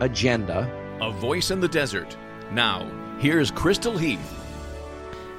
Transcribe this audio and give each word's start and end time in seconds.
agenda. 0.00 0.70
A 1.00 1.10
voice 1.10 1.50
in 1.50 1.60
the 1.60 1.68
desert. 1.68 2.16
Now, 2.50 2.90
here's 3.18 3.50
Crystal 3.50 3.96
Heath. 3.96 4.40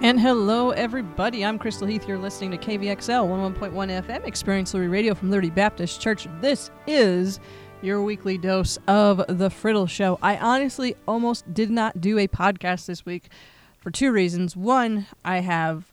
And 0.01 0.19
hello, 0.19 0.71
everybody. 0.71 1.45
I'm 1.45 1.57
Crystal 1.57 1.87
Heath. 1.87 2.07
You're 2.07 2.17
listening 2.17 2.51
to 2.51 2.57
KVXL 2.57 3.55
11.1 3.55 3.71
FM, 3.71 4.25
Experience 4.25 4.73
Liberty 4.73 4.89
Radio 4.89 5.13
from 5.15 5.31
Liberty 5.31 5.49
Baptist 5.49 6.01
Church. 6.01 6.27
This 6.41 6.69
is 6.85 7.39
your 7.81 8.01
weekly 8.01 8.37
dose 8.37 8.77
of 8.87 9.17
The 9.27 9.49
Friddle 9.49 9.89
Show. 9.89 10.19
I 10.21 10.37
honestly 10.37 10.95
almost 11.07 11.53
did 11.53 11.69
not 11.69 12.01
do 12.01 12.17
a 12.17 12.27
podcast 12.27 12.87
this 12.87 13.05
week 13.05 13.29
for 13.79 13.91
two 13.91 14.11
reasons. 14.11 14.55
One, 14.55 15.07
I 15.23 15.39
have 15.39 15.85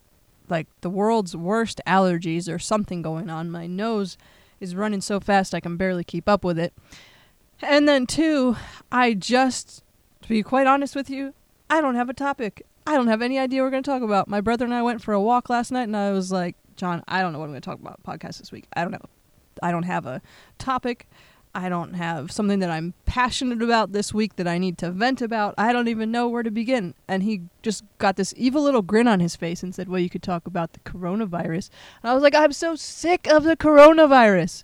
like 0.49 0.67
the 0.81 0.89
world's 0.89 1.35
worst 1.35 1.79
allergies 1.87 2.53
or 2.53 2.59
something 2.59 3.01
going 3.01 3.29
on. 3.29 3.49
My 3.49 3.67
nose 3.67 4.17
is 4.59 4.75
running 4.75 5.01
so 5.01 5.19
fast 5.19 5.53
I 5.53 5.59
can 5.59 5.77
barely 5.77 6.03
keep 6.03 6.27
up 6.27 6.43
with 6.43 6.59
it. 6.59 6.73
And 7.63 7.87
then 7.87 8.05
two, 8.05 8.57
I 8.91 9.13
just, 9.13 9.83
to 10.21 10.29
be 10.29 10.43
quite 10.43 10.67
honest 10.67 10.95
with 10.95 11.09
you, 11.09 11.33
I 11.69 11.81
don't 11.81 11.95
have 11.95 12.09
a 12.09 12.13
topic. 12.13 12.65
I 12.85 12.95
don't 12.95 13.07
have 13.07 13.21
any 13.21 13.39
idea 13.39 13.61
we're 13.61 13.69
going 13.69 13.83
to 13.83 13.89
talk 13.89 14.01
about. 14.01 14.27
My 14.27 14.41
brother 14.41 14.65
and 14.65 14.73
I 14.73 14.83
went 14.83 15.01
for 15.01 15.13
a 15.13 15.21
walk 15.21 15.49
last 15.49 15.71
night, 15.71 15.83
and 15.83 15.95
I 15.95 16.11
was 16.11 16.31
like, 16.31 16.55
John, 16.75 17.03
I 17.07 17.21
don't 17.21 17.31
know 17.31 17.39
what 17.39 17.45
I'm 17.45 17.51
going 17.51 17.61
to 17.61 17.65
talk 17.65 17.79
about 17.79 18.03
podcast 18.03 18.39
this 18.39 18.51
week. 18.51 18.65
I 18.73 18.81
don't 18.81 18.91
know. 18.91 19.05
I 19.61 19.71
don't 19.71 19.83
have 19.83 20.05
a 20.05 20.21
topic. 20.57 21.07
I 21.55 21.69
don't 21.69 21.93
have 21.93 22.31
something 22.31 22.59
that 22.59 22.71
I'm 22.71 22.95
passionate 23.05 23.61
about 23.61 23.91
this 23.91 24.13
week 24.13 24.37
that 24.37 24.47
I 24.47 24.57
need 24.57 24.77
to 24.79 24.89
vent 24.91 25.21
about. 25.21 25.53
I 25.57 25.71
don't 25.71 25.87
even 25.87 26.11
know 26.11 26.27
where 26.27 26.41
to 26.41 26.49
begin. 26.49 26.95
And 27.07 27.21
he 27.23 27.43
just 27.61 27.83
got 27.99 28.15
this 28.15 28.33
evil 28.35 28.63
little 28.63 28.81
grin 28.81 29.07
on 29.07 29.19
his 29.19 29.35
face 29.35 29.61
and 29.61 29.73
said, 29.73 29.87
Well, 29.87 29.99
you 29.99 30.09
could 30.09 30.23
talk 30.23 30.47
about 30.47 30.73
the 30.73 30.79
coronavirus. 30.79 31.69
And 32.01 32.09
I 32.09 32.13
was 32.15 32.23
like, 32.23 32.33
I'm 32.33 32.53
so 32.53 32.75
sick 32.75 33.27
of 33.27 33.43
the 33.43 33.55
coronavirus. 33.55 34.63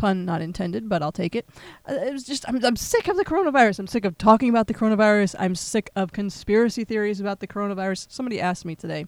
Pun 0.00 0.24
not 0.24 0.40
intended, 0.40 0.88
but 0.88 1.02
I'll 1.02 1.12
take 1.12 1.36
it. 1.36 1.46
Uh, 1.86 1.92
it 1.92 2.12
was 2.14 2.24
just, 2.24 2.48
I'm, 2.48 2.64
I'm 2.64 2.76
sick 2.76 3.06
of 3.06 3.18
the 3.18 3.24
coronavirus. 3.24 3.80
I'm 3.80 3.86
sick 3.86 4.06
of 4.06 4.16
talking 4.16 4.48
about 4.48 4.66
the 4.66 4.72
coronavirus. 4.72 5.36
I'm 5.38 5.54
sick 5.54 5.90
of 5.94 6.10
conspiracy 6.10 6.84
theories 6.84 7.20
about 7.20 7.40
the 7.40 7.46
coronavirus. 7.46 8.06
Somebody 8.08 8.40
asked 8.40 8.64
me 8.64 8.74
today 8.74 9.04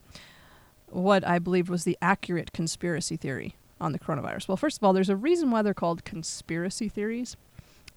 what 0.90 1.26
I 1.26 1.38
believed 1.38 1.70
was 1.70 1.84
the 1.84 1.96
accurate 2.02 2.52
conspiracy 2.52 3.16
theory 3.16 3.54
on 3.80 3.92
the 3.92 3.98
coronavirus. 3.98 4.48
Well, 4.48 4.58
first 4.58 4.76
of 4.76 4.84
all, 4.84 4.92
there's 4.92 5.08
a 5.08 5.16
reason 5.16 5.50
why 5.50 5.62
they're 5.62 5.72
called 5.72 6.04
conspiracy 6.04 6.90
theories. 6.90 7.38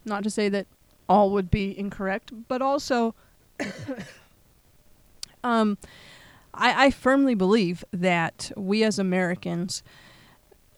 Not 0.06 0.24
to 0.24 0.30
say 0.30 0.48
that 0.48 0.66
all 1.10 1.32
would 1.32 1.52
be 1.52 1.78
incorrect, 1.78 2.32
but 2.48 2.62
also, 2.62 3.14
um, 5.44 5.78
I, 6.54 6.86
I 6.86 6.92
firmly 6.92 7.36
believe 7.36 7.84
that 7.92 8.54
we 8.56 8.86
as 8.86 8.98
Americans 8.98 9.84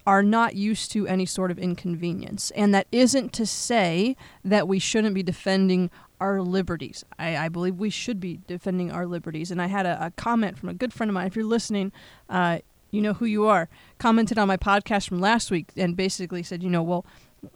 are 0.08 0.23
not 0.23 0.55
used 0.55 0.89
to 0.94 1.05
any 1.05 1.25
sort 1.25 1.52
of 1.52 1.59
inconvenience. 1.59 2.50
And 2.52 2.73
that 2.73 2.88
isn't 2.94 3.33
to 3.33 3.45
say 3.45 4.16
that 4.41 4.66
we 4.66 4.80
shouldn't 4.80 5.14
be 5.14 5.22
defending 5.22 5.91
our 6.22 6.41
liberties. 6.41 7.03
I, 7.19 7.36
I 7.36 7.49
believe 7.49 7.75
we 7.75 7.89
should 7.89 8.22
be 8.22 8.39
defending 8.47 8.89
our 8.89 9.05
liberties. 9.05 9.52
And 9.52 9.61
I 9.61 9.67
had 9.67 9.86
a, 9.86 10.05
a 10.05 10.11
comment 10.11 10.58
from 10.58 10.69
a 10.69 10.73
good 10.73 10.94
friend 10.94 11.09
of 11.09 11.14
mine. 11.14 11.27
If 11.27 11.36
you're 11.36 11.44
listening, 11.44 11.91
uh, 12.30 12.59
you 12.89 13.02
know 13.02 13.14
who 13.16 13.25
you 13.25 13.47
are, 13.47 13.67
commented 13.99 14.39
on 14.39 14.48
my 14.48 14.55
podcast 14.55 15.09
from 15.09 15.20
last 15.20 15.52
week 15.52 15.71
and 15.76 15.98
basically 15.98 16.42
said, 16.42 16.64
you 16.64 16.70
know, 16.70 16.81
well, 16.81 17.05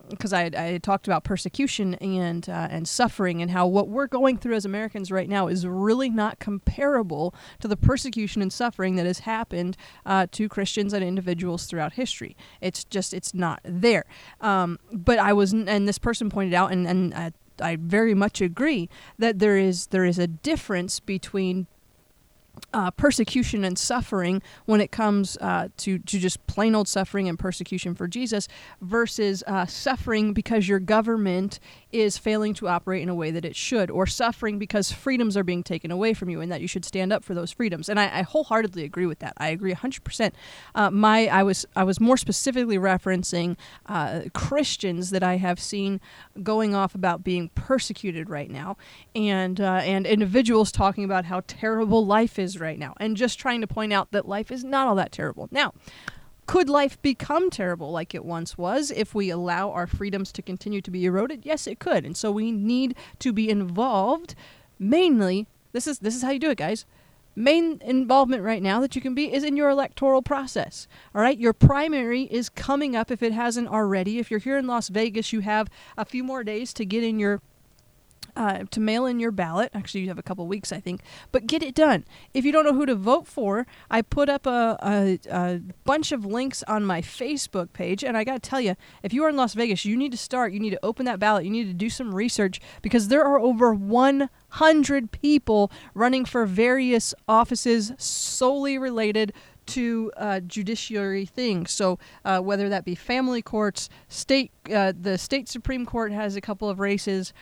because 0.09 0.34
I, 0.34 0.50
I 0.56 0.79
talked 0.81 1.07
about 1.07 1.24
persecution 1.24 1.96
and 1.96 2.47
uh, 2.47 2.68
and 2.69 2.88
suffering 2.88 3.41
and 3.41 3.52
how 3.52 3.68
what 3.68 3.88
we're 3.88 4.07
going 4.07 4.38
through 4.38 4.56
as 4.56 4.66
Americans 4.66 5.12
right 5.12 5.29
now 5.29 5.47
is 5.47 5.66
really 5.66 6.09
not 6.09 6.40
comparable 6.40 7.34
to 7.59 7.68
the 7.68 7.78
persecution 7.78 8.41
and 8.41 8.51
suffering 8.51 8.96
that 8.96 9.06
has 9.06 9.19
happened 9.19 9.78
uh, 10.06 10.28
to 10.31 10.50
Christians 10.50 10.94
and 10.94 11.03
individuals 11.03 11.66
throughout 11.66 11.94
history. 11.94 12.35
It's 12.59 12.84
just 12.84 13.13
it's 13.13 13.34
not 13.34 13.59
there. 13.63 14.06
Um, 14.40 14.80
but 14.91 15.19
I 15.19 15.34
was 15.34 15.53
and 15.53 15.88
this 15.88 16.00
person 16.00 16.30
pointed 16.30 16.53
out 16.53 16.72
and 16.72 16.88
and. 16.88 17.13
Uh, 17.13 17.31
I 17.62 17.75
very 17.75 18.16
much 18.16 18.41
agree 18.41 18.90
that 19.19 19.38
there 19.38 19.56
is 19.56 19.88
there 19.88 20.06
is 20.06 20.18
a 20.18 20.25
difference 20.25 21.00
between 21.00 21.68
uh, 22.74 22.92
persecution 22.92 23.64
and 23.64 23.78
suffering 23.78 24.42
when 24.66 24.80
it 24.82 24.92
comes 24.92 25.38
uh, 25.42 25.68
to, 25.78 26.00
to 26.00 26.20
just 26.20 26.46
plain 26.48 26.74
old 26.76 26.88
suffering 26.88 27.28
and 27.28 27.38
persecution 27.38 27.96
for 27.96 28.08
Jesus 28.08 28.48
versus 28.82 29.44
uh, 29.48 29.66
suffering 29.66 30.34
because 30.34 30.68
your 30.68 30.80
government 30.80 31.60
is 31.92 32.18
failing 32.18 32.54
to 32.54 32.68
operate 32.68 33.02
in 33.02 33.10
a 33.10 33.16
way 33.16 33.32
that 33.32 33.44
it 33.44 33.56
should, 33.56 33.92
or 33.92 34.08
suffering 34.08 34.58
because 34.58 34.92
freedoms 34.92 35.36
are 35.36 35.44
being 35.44 35.64
taken 35.64 35.92
away 35.92 36.14
from 36.14 36.30
you 36.30 36.40
and 36.40 36.52
that 36.52 36.62
you 36.62 36.68
should 36.68 36.86
stand 36.86 37.12
up 37.12 37.24
for 37.24 37.34
those 37.34 37.52
freedoms. 37.52 37.90
And 37.90 38.00
I, 38.00 38.20
I 38.20 38.22
wholeheartedly 38.22 38.84
agree 38.84 39.06
with 39.06 39.20
that. 39.20 39.34
I 39.38 39.50
agree 39.50 39.74
100%. 39.74 40.32
Uh, 40.74 40.90
my, 40.90 41.28
I, 41.28 41.44
was, 41.44 41.66
I 41.76 41.84
was 41.84 42.00
more 42.00 42.18
specifically 42.18 42.78
referencing 42.78 43.58
uh, 43.88 44.22
Christians 44.34 45.10
that 45.10 45.24
I 45.24 45.38
have 45.38 45.60
seen 45.60 46.00
going 46.42 46.74
off 46.74 46.96
about 46.96 47.24
being 47.24 47.50
persecuted 47.50 48.30
right 48.30 48.50
now 48.50 48.78
and, 49.14 49.60
uh, 49.60 49.82
and 49.84 50.06
individuals 50.06 50.72
talking 50.72 51.04
about 51.04 51.26
how 51.26 51.42
terrible 51.48 52.06
life 52.06 52.40
is 52.40 52.50
right 52.59 52.79
now 52.79 52.94
and 53.00 53.17
just 53.17 53.39
trying 53.39 53.62
to 53.62 53.67
point 53.67 53.94
out 53.94 54.12
that 54.12 54.28
life 54.28 54.51
is 54.51 54.63
not 54.63 54.88
all 54.88 54.95
that 54.95 55.12
terrible. 55.12 55.47
Now, 55.51 55.73
could 56.47 56.69
life 56.69 57.01
become 57.01 57.50
terrible 57.50 57.91
like 57.91 58.13
it 58.13 58.25
once 58.25 58.57
was 58.57 58.91
if 58.91 59.16
we 59.16 59.29
allow 59.29 59.72
our 59.72 59.88
freedoms 59.88 60.31
to 60.34 60.41
continue 60.41 60.81
to 60.81 60.91
be 60.91 61.06
eroded? 61.06 61.45
Yes, 61.45 61.67
it 61.67 61.79
could. 61.79 62.06
And 62.06 62.17
so 62.17 62.31
we 62.31 62.51
need 62.51 62.95
to 63.19 63.31
be 63.31 63.50
involved 63.50 64.35
mainly 64.79 65.47
this 65.72 65.88
is 65.88 66.00
this 66.00 66.16
is 66.16 66.22
how 66.22 66.31
you 66.31 66.39
do 66.39 66.50
it, 66.50 66.57
guys. 66.57 66.85
Main 67.34 67.79
involvement 67.81 68.44
right 68.44 68.62
now 68.62 68.81
that 68.81 68.94
you 68.94 69.01
can 69.01 69.16
be 69.16 69.31
is 69.33 69.45
in 69.45 69.56
your 69.56 69.69
electoral 69.69 70.22
process. 70.22 70.88
All 71.16 71.22
right, 71.22 71.39
your 71.39 71.53
primary 71.53 72.23
is 72.23 72.50
coming 72.50 72.94
up 72.94 73.09
if 73.09 73.23
it 73.23 73.31
hasn't 73.31 73.69
already. 73.69 74.19
If 74.19 74.29
you're 74.29 74.41
here 74.41 74.57
in 74.57 74.68
Las 74.68 74.89
Vegas, 74.89 75.31
you 75.31 75.39
have 75.39 75.69
a 75.97 76.03
few 76.03 76.25
more 76.25 76.44
days 76.44 76.73
to 76.73 76.85
get 76.85 77.06
in 77.06 77.19
your 77.19 77.41
uh, 78.36 78.64
to 78.72 78.80
mail 78.80 79.06
in 79.06 79.19
your 79.19 79.31
ballot. 79.31 79.69
Actually, 79.74 80.02
you 80.02 80.08
have 80.08 80.19
a 80.19 80.24
couple 80.24 80.46
weeks, 80.47 80.72
I 80.72 80.80
think, 80.80 81.02
but 81.31 81.47
get 81.47 81.64
it 81.64 81.75
done. 81.75 82.06
If 82.34 82.46
you 82.46 82.52
don't 82.52 82.66
know 82.66 82.74
who 82.74 82.86
to 82.86 82.96
vote 82.96 83.28
for, 83.28 83.68
I 83.90 84.02
put 84.02 84.30
up 84.30 84.46
a, 84.46 84.78
a, 84.81 85.19
a 85.30 85.62
bunch 85.84 86.12
of 86.12 86.25
links 86.25 86.64
on 86.68 86.86
my 86.86 87.02
Facebook 87.02 87.74
page, 87.74 88.03
and 88.03 88.18
I 88.18 88.24
got 88.24 88.42
to 88.42 88.50
tell 88.50 88.62
you, 88.62 88.75
if 89.03 89.14
you 89.14 89.24
are 89.24 89.30
in 89.30 89.36
Las 89.36 89.53
Vegas, 89.53 89.86
you 89.86 89.97
need 89.97 90.12
to 90.12 90.18
start. 90.18 90.53
You 90.53 90.59
need 90.59 90.72
to 90.72 90.80
open 90.84 91.06
that 91.06 91.19
ballot. 91.19 91.46
You 91.46 91.52
need 91.52 91.68
to 91.68 91.74
do 91.74 91.90
some 91.90 92.14
research 92.14 92.59
because 92.81 93.08
there 93.08 93.24
are 93.24 93.40
over 93.40 93.74
100 93.74 95.12
people 95.12 95.72
running 95.94 96.25
for 96.25 96.46
various 96.46 97.13
offices 97.28 97.92
solely 97.98 98.78
related 98.78 99.34
to 99.68 100.12
uh, 100.18 100.40
judiciary 100.42 101.25
things. 101.25 101.72
So 101.72 102.00
uh, 102.25 102.40
whether 102.40 102.69
that 102.69 102.86
be 102.86 102.96
family 102.96 103.42
courts, 103.42 103.90
state, 104.09 104.52
uh, 104.74 104.94
the 105.00 105.18
state 105.18 105.48
supreme 105.48 105.86
court 105.86 106.12
has 106.12 106.36
a 106.36 106.42
couple 106.42 106.69
of 106.69 106.80
races 106.80 107.34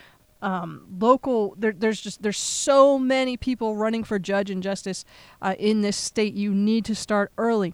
um, 0.41 0.85
local 0.99 1.55
there, 1.57 1.73
there's 1.73 1.99
just 2.01 2.21
there's 2.21 2.37
so 2.37 2.97
many 2.97 3.37
people 3.37 3.75
running 3.75 4.03
for 4.03 4.19
judge 4.19 4.49
and 4.49 4.63
justice 4.63 5.05
uh, 5.41 5.55
in 5.59 5.81
this 5.81 5.97
state. 5.97 6.33
You 6.33 6.53
need 6.53 6.85
to 6.85 6.95
start 6.95 7.31
early 7.37 7.73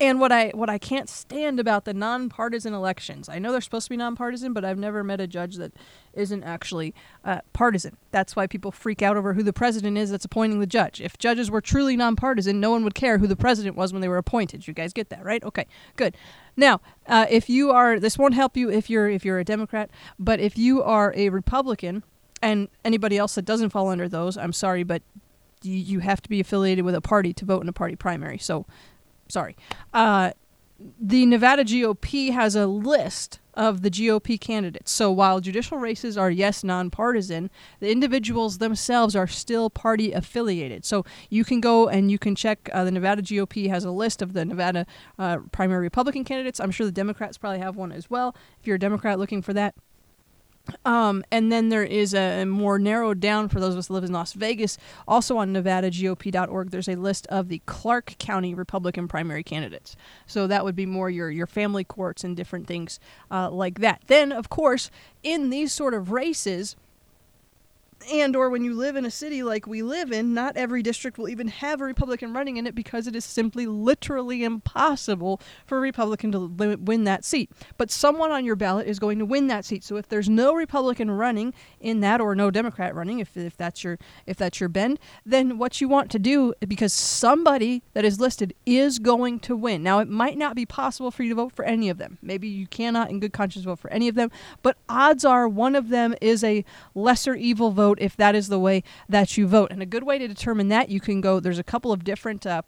and 0.00 0.20
what 0.20 0.32
I 0.32 0.50
what 0.54 0.70
I 0.70 0.78
can't 0.78 1.08
stand 1.08 1.60
about 1.60 1.84
the 1.84 1.94
nonpartisan 1.94 2.72
elections, 2.72 3.28
I 3.28 3.38
know 3.38 3.52
they're 3.52 3.60
supposed 3.60 3.86
to 3.86 3.90
be 3.90 3.96
nonpartisan, 3.96 4.52
but 4.52 4.64
I've 4.64 4.78
never 4.78 5.04
met 5.04 5.20
a 5.20 5.26
judge 5.26 5.56
that 5.56 5.72
isn't 6.14 6.42
actually 6.44 6.94
uh, 7.24 7.40
partisan. 7.52 7.96
That's 8.10 8.34
why 8.34 8.46
people 8.46 8.72
freak 8.72 9.02
out 9.02 9.16
over 9.16 9.34
who 9.34 9.42
the 9.42 9.52
president 9.52 9.98
is 9.98 10.10
that's 10.10 10.24
appointing 10.24 10.60
the 10.60 10.66
judge. 10.66 11.00
If 11.00 11.18
judges 11.18 11.50
were 11.50 11.60
truly 11.60 11.96
nonpartisan, 11.96 12.58
no 12.58 12.70
one 12.70 12.84
would 12.84 12.94
care 12.94 13.18
who 13.18 13.26
the 13.26 13.36
president 13.36 13.76
was 13.76 13.92
when 13.92 14.00
they 14.00 14.08
were 14.08 14.18
appointed. 14.18 14.66
You 14.66 14.74
guys 14.74 14.92
get 14.92 15.10
that, 15.10 15.24
right? 15.24 15.44
Okay, 15.44 15.66
good. 15.96 16.16
Now, 16.56 16.80
uh, 17.06 17.26
if 17.28 17.50
you 17.50 17.70
are, 17.70 18.00
this 18.00 18.16
won't 18.16 18.34
help 18.34 18.56
you 18.56 18.70
if 18.70 18.88
you're 18.88 19.10
if 19.10 19.24
you're 19.24 19.38
a 19.38 19.44
Democrat, 19.44 19.90
but 20.18 20.40
if 20.40 20.56
you 20.56 20.82
are 20.82 21.12
a 21.14 21.28
Republican, 21.28 22.02
and 22.42 22.68
anybody 22.84 23.18
else 23.18 23.34
that 23.34 23.44
doesn't 23.44 23.70
fall 23.70 23.88
under 23.88 24.08
those, 24.08 24.36
I'm 24.36 24.52
sorry, 24.52 24.82
but 24.82 25.02
you, 25.62 25.74
you 25.74 25.98
have 26.00 26.20
to 26.22 26.28
be 26.28 26.40
affiliated 26.40 26.84
with 26.84 26.94
a 26.94 27.00
party 27.00 27.32
to 27.34 27.44
vote 27.44 27.62
in 27.62 27.68
a 27.68 27.72
party 27.72 27.96
primary. 27.96 28.38
So 28.38 28.66
sorry. 29.28 29.56
Uh, 29.92 30.32
the 31.00 31.24
Nevada 31.26 31.64
GOP 31.64 32.32
has 32.32 32.54
a 32.54 32.66
list 32.66 33.40
of 33.54 33.80
the 33.80 33.90
GOP 33.90 34.38
candidates. 34.38 34.92
So 34.92 35.10
while 35.10 35.40
judicial 35.40 35.78
races 35.78 36.18
are, 36.18 36.30
yes, 36.30 36.62
nonpartisan, 36.62 37.50
the 37.80 37.90
individuals 37.90 38.58
themselves 38.58 39.16
are 39.16 39.26
still 39.26 39.70
party 39.70 40.12
affiliated. 40.12 40.84
So 40.84 41.04
you 41.30 41.44
can 41.44 41.60
go 41.60 41.88
and 41.88 42.10
you 42.10 42.18
can 42.18 42.34
check. 42.34 42.68
Uh, 42.72 42.84
the 42.84 42.90
Nevada 42.90 43.22
GOP 43.22 43.68
has 43.68 43.84
a 43.84 43.90
list 43.90 44.20
of 44.20 44.34
the 44.34 44.44
Nevada 44.44 44.86
uh, 45.18 45.38
primary 45.52 45.80
Republican 45.80 46.24
candidates. 46.24 46.60
I'm 46.60 46.70
sure 46.70 46.84
the 46.84 46.92
Democrats 46.92 47.38
probably 47.38 47.60
have 47.60 47.76
one 47.76 47.92
as 47.92 48.10
well. 48.10 48.36
If 48.60 48.66
you're 48.66 48.76
a 48.76 48.80
Democrat 48.80 49.18
looking 49.18 49.40
for 49.40 49.54
that, 49.54 49.74
Um, 50.84 51.24
and 51.30 51.50
then 51.50 51.68
there 51.68 51.84
is 51.84 52.14
a, 52.14 52.44
more 52.44 52.78
narrowed 52.78 53.20
down 53.20 53.48
for 53.48 53.60
those 53.60 53.74
of 53.74 53.78
us 53.78 53.86
that 53.88 53.92
live 53.92 54.04
in 54.04 54.12
Las 54.12 54.32
Vegas. 54.32 54.78
Also 55.06 55.36
on 55.36 55.52
NevadaGOP.org, 55.52 56.70
there's 56.70 56.88
a 56.88 56.96
list 56.96 57.26
of 57.28 57.48
the 57.48 57.60
Clark 57.66 58.16
County 58.18 58.54
Republican 58.54 59.08
primary 59.08 59.42
candidates. 59.42 59.96
So 60.26 60.46
that 60.46 60.64
would 60.64 60.76
be 60.76 60.86
more 60.86 61.10
your 61.10 61.30
your 61.30 61.46
family 61.46 61.84
courts 61.84 62.24
and 62.24 62.36
different 62.36 62.66
things 62.66 62.98
uh, 63.30 63.50
like 63.50 63.80
that. 63.80 64.02
Then, 64.06 64.32
of 64.32 64.48
course, 64.48 64.90
in 65.22 65.50
these 65.50 65.72
sort 65.72 65.94
of 65.94 66.10
races 66.10 66.76
and 68.12 68.36
or 68.36 68.50
when 68.50 68.62
you 68.62 68.74
live 68.74 68.96
in 68.96 69.04
a 69.04 69.10
city 69.10 69.42
like 69.42 69.66
we 69.66 69.82
live 69.82 70.12
in 70.12 70.34
not 70.34 70.56
every 70.56 70.82
district 70.82 71.18
will 71.18 71.28
even 71.28 71.48
have 71.48 71.80
a 71.80 71.84
republican 71.84 72.32
running 72.32 72.56
in 72.56 72.66
it 72.66 72.74
because 72.74 73.06
it 73.06 73.16
is 73.16 73.24
simply 73.24 73.66
literally 73.66 74.44
impossible 74.44 75.40
for 75.64 75.78
a 75.78 75.80
republican 75.80 76.30
to 76.32 76.46
win 76.76 77.04
that 77.04 77.24
seat. 77.24 77.50
But 77.78 77.90
someone 77.90 78.30
on 78.30 78.44
your 78.44 78.56
ballot 78.56 78.86
is 78.86 78.98
going 78.98 79.18
to 79.18 79.24
win 79.24 79.46
that 79.48 79.64
seat. 79.64 79.82
So 79.84 79.96
if 79.96 80.08
there's 80.08 80.28
no 80.28 80.54
republican 80.54 81.10
running 81.10 81.54
in 81.80 82.00
that 82.00 82.20
or 82.20 82.34
no 82.34 82.50
democrat 82.50 82.94
running 82.94 83.20
if, 83.20 83.36
if 83.36 83.56
that's 83.56 83.82
your 83.82 83.98
if 84.26 84.36
that's 84.36 84.60
your 84.60 84.68
bend 84.68 84.98
then 85.24 85.58
what 85.58 85.80
you 85.80 85.88
want 85.88 86.10
to 86.10 86.18
do 86.18 86.54
because 86.66 86.92
somebody 86.92 87.82
that 87.94 88.04
is 88.04 88.20
listed 88.20 88.54
is 88.64 88.98
going 88.98 89.40
to 89.40 89.56
win. 89.56 89.82
Now 89.82 89.98
it 89.98 90.08
might 90.08 90.38
not 90.38 90.54
be 90.54 90.66
possible 90.66 91.10
for 91.10 91.22
you 91.22 91.30
to 91.30 91.34
vote 91.34 91.52
for 91.52 91.64
any 91.64 91.88
of 91.88 91.98
them. 91.98 92.18
Maybe 92.22 92.48
you 92.48 92.66
cannot 92.66 93.10
in 93.10 93.20
good 93.20 93.32
conscience 93.32 93.64
vote 93.64 93.78
for 93.78 93.90
any 93.90 94.08
of 94.08 94.14
them 94.14 94.30
but 94.62 94.76
odds 94.88 95.24
are 95.24 95.48
one 95.48 95.74
of 95.74 95.88
them 95.88 96.14
is 96.20 96.44
a 96.44 96.64
lesser 96.94 97.34
evil 97.34 97.70
vote 97.70 97.85
vote 97.86 97.98
if 98.00 98.16
that 98.16 98.34
is 98.34 98.48
the 98.48 98.58
way 98.58 98.82
that 99.08 99.36
you 99.36 99.46
vote. 99.46 99.70
And 99.70 99.80
a 99.82 99.86
good 99.86 100.02
way 100.02 100.18
to 100.18 100.26
determine 100.26 100.68
that, 100.68 100.88
you 100.88 101.00
can 101.00 101.20
go, 101.20 101.40
there's 101.40 101.58
a 101.58 101.64
couple 101.64 101.92
of 101.92 102.02
different 102.02 102.46
uh, 102.46 102.62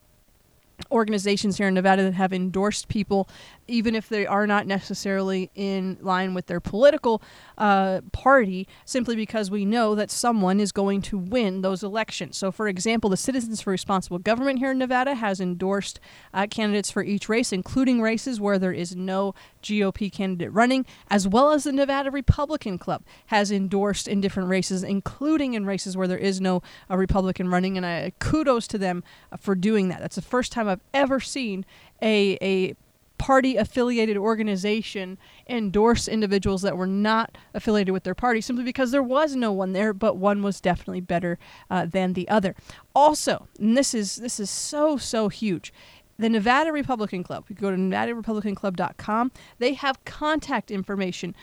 organizations 0.91 1.59
here 1.59 1.69
in 1.69 1.75
Nevada 1.75 2.03
that 2.05 2.15
have 2.15 2.33
endorsed 2.33 2.89
people, 2.89 3.29
even 3.67 3.95
if 3.95 4.09
they 4.09 4.27
are 4.27 4.47
not 4.47 4.67
necessarily 4.67 5.51
in 5.55 5.99
line 6.01 6.35
with 6.35 6.47
their 6.47 6.61
political 6.61 7.23
uh, 7.59 8.01
party, 8.13 8.67
simply 8.85 9.17
because 9.17 9.51
we 9.51 9.65
know 9.65 9.95
that 9.95 10.11
someone 10.11 10.61
is 10.61 10.73
going 10.73 11.03
to 11.03 11.19
win 11.19 11.63
those 11.63 11.83
elections. 11.83 12.37
So, 12.37 12.51
for 12.51 12.69
example, 12.69 13.11
the 13.11 13.17
Citizens 13.17 13.61
for 13.61 13.71
Responsible 13.71 14.19
Government 14.19 14.59
here 14.59 14.71
in 14.71 14.79
Nevada 14.79 15.15
has 15.15 15.41
endorsed 15.41 16.01
uh, 16.33 16.47
candidates 16.49 16.91
for 16.91 17.03
each 17.03 17.29
race, 17.29 17.53
including 17.53 18.01
races 18.01 18.41
where 18.41 18.59
there 18.59 18.73
is 18.73 18.95
no 18.97 19.35
GOP 19.63 20.11
candidate 20.13 20.53
running, 20.53 20.87
as 21.11 21.27
well 21.27 21.51
as 21.51 21.65
the 21.65 21.73
Nevada 21.73 22.11
Republican 22.11 22.79
Club 22.79 23.03
has 23.27 23.51
endorsed 23.51 24.09
in 24.09 24.21
different 24.21 24.49
races, 24.49 24.83
including 24.83 25.55
in 25.55 25.67
races 25.67 25.97
where 25.97 26.09
there 26.09 26.17
is 26.17 26.41
no 26.41 26.63
uh, 26.91 26.97
Republican 26.97 27.49
running. 27.49 27.77
And 27.77 27.85
I 27.85 28.13
kudos 28.21 28.67
to 28.69 28.79
them 28.79 29.03
uh, 29.33 29.37
for 29.37 29.55
doing 29.55 29.89
that. 29.89 30.01
That's 30.01 30.17
the 30.17 30.23
first 30.23 30.53
time 30.53 30.68
I've 30.69 30.85
ever 30.93 31.21
seen 31.21 31.65
a 32.03 32.39
a 32.43 32.75
party 33.19 33.57
affiliated 33.57 34.17
organization 34.17 35.19
endorse 35.49 36.07
individuals 36.07 36.63
that 36.63 36.77
were 36.77 36.87
not 36.87 37.37
affiliated 37.53 37.93
with 37.93 38.05
their 38.05 38.15
party 38.15 38.41
simply 38.41 38.65
because 38.65 38.93
there 38.93 39.03
was 39.03 39.35
no 39.35 39.51
one 39.51 39.73
there 39.73 39.93
but 39.93 40.17
one 40.17 40.41
was 40.41 40.61
definitely 40.61 41.01
better 41.01 41.37
uh, 41.69 41.85
than 41.85 42.13
the 42.13 42.29
other 42.29 42.55
also 42.95 43.49
and 43.59 43.77
this 43.77 43.93
is 43.93 44.17
this 44.17 44.39
is 44.39 44.49
so 44.49 44.97
so 44.97 45.29
huge 45.29 45.73
the 46.19 46.29
Nevada 46.29 46.73
Republican 46.73 47.23
Club, 47.23 47.45
you 47.49 47.55
go 47.55 47.71
to 47.71 47.77
nevadarepublicanclub.com, 47.77 49.31
they 49.59 49.75
have 49.75 50.05
contact 50.05 50.71
information. 50.71 51.35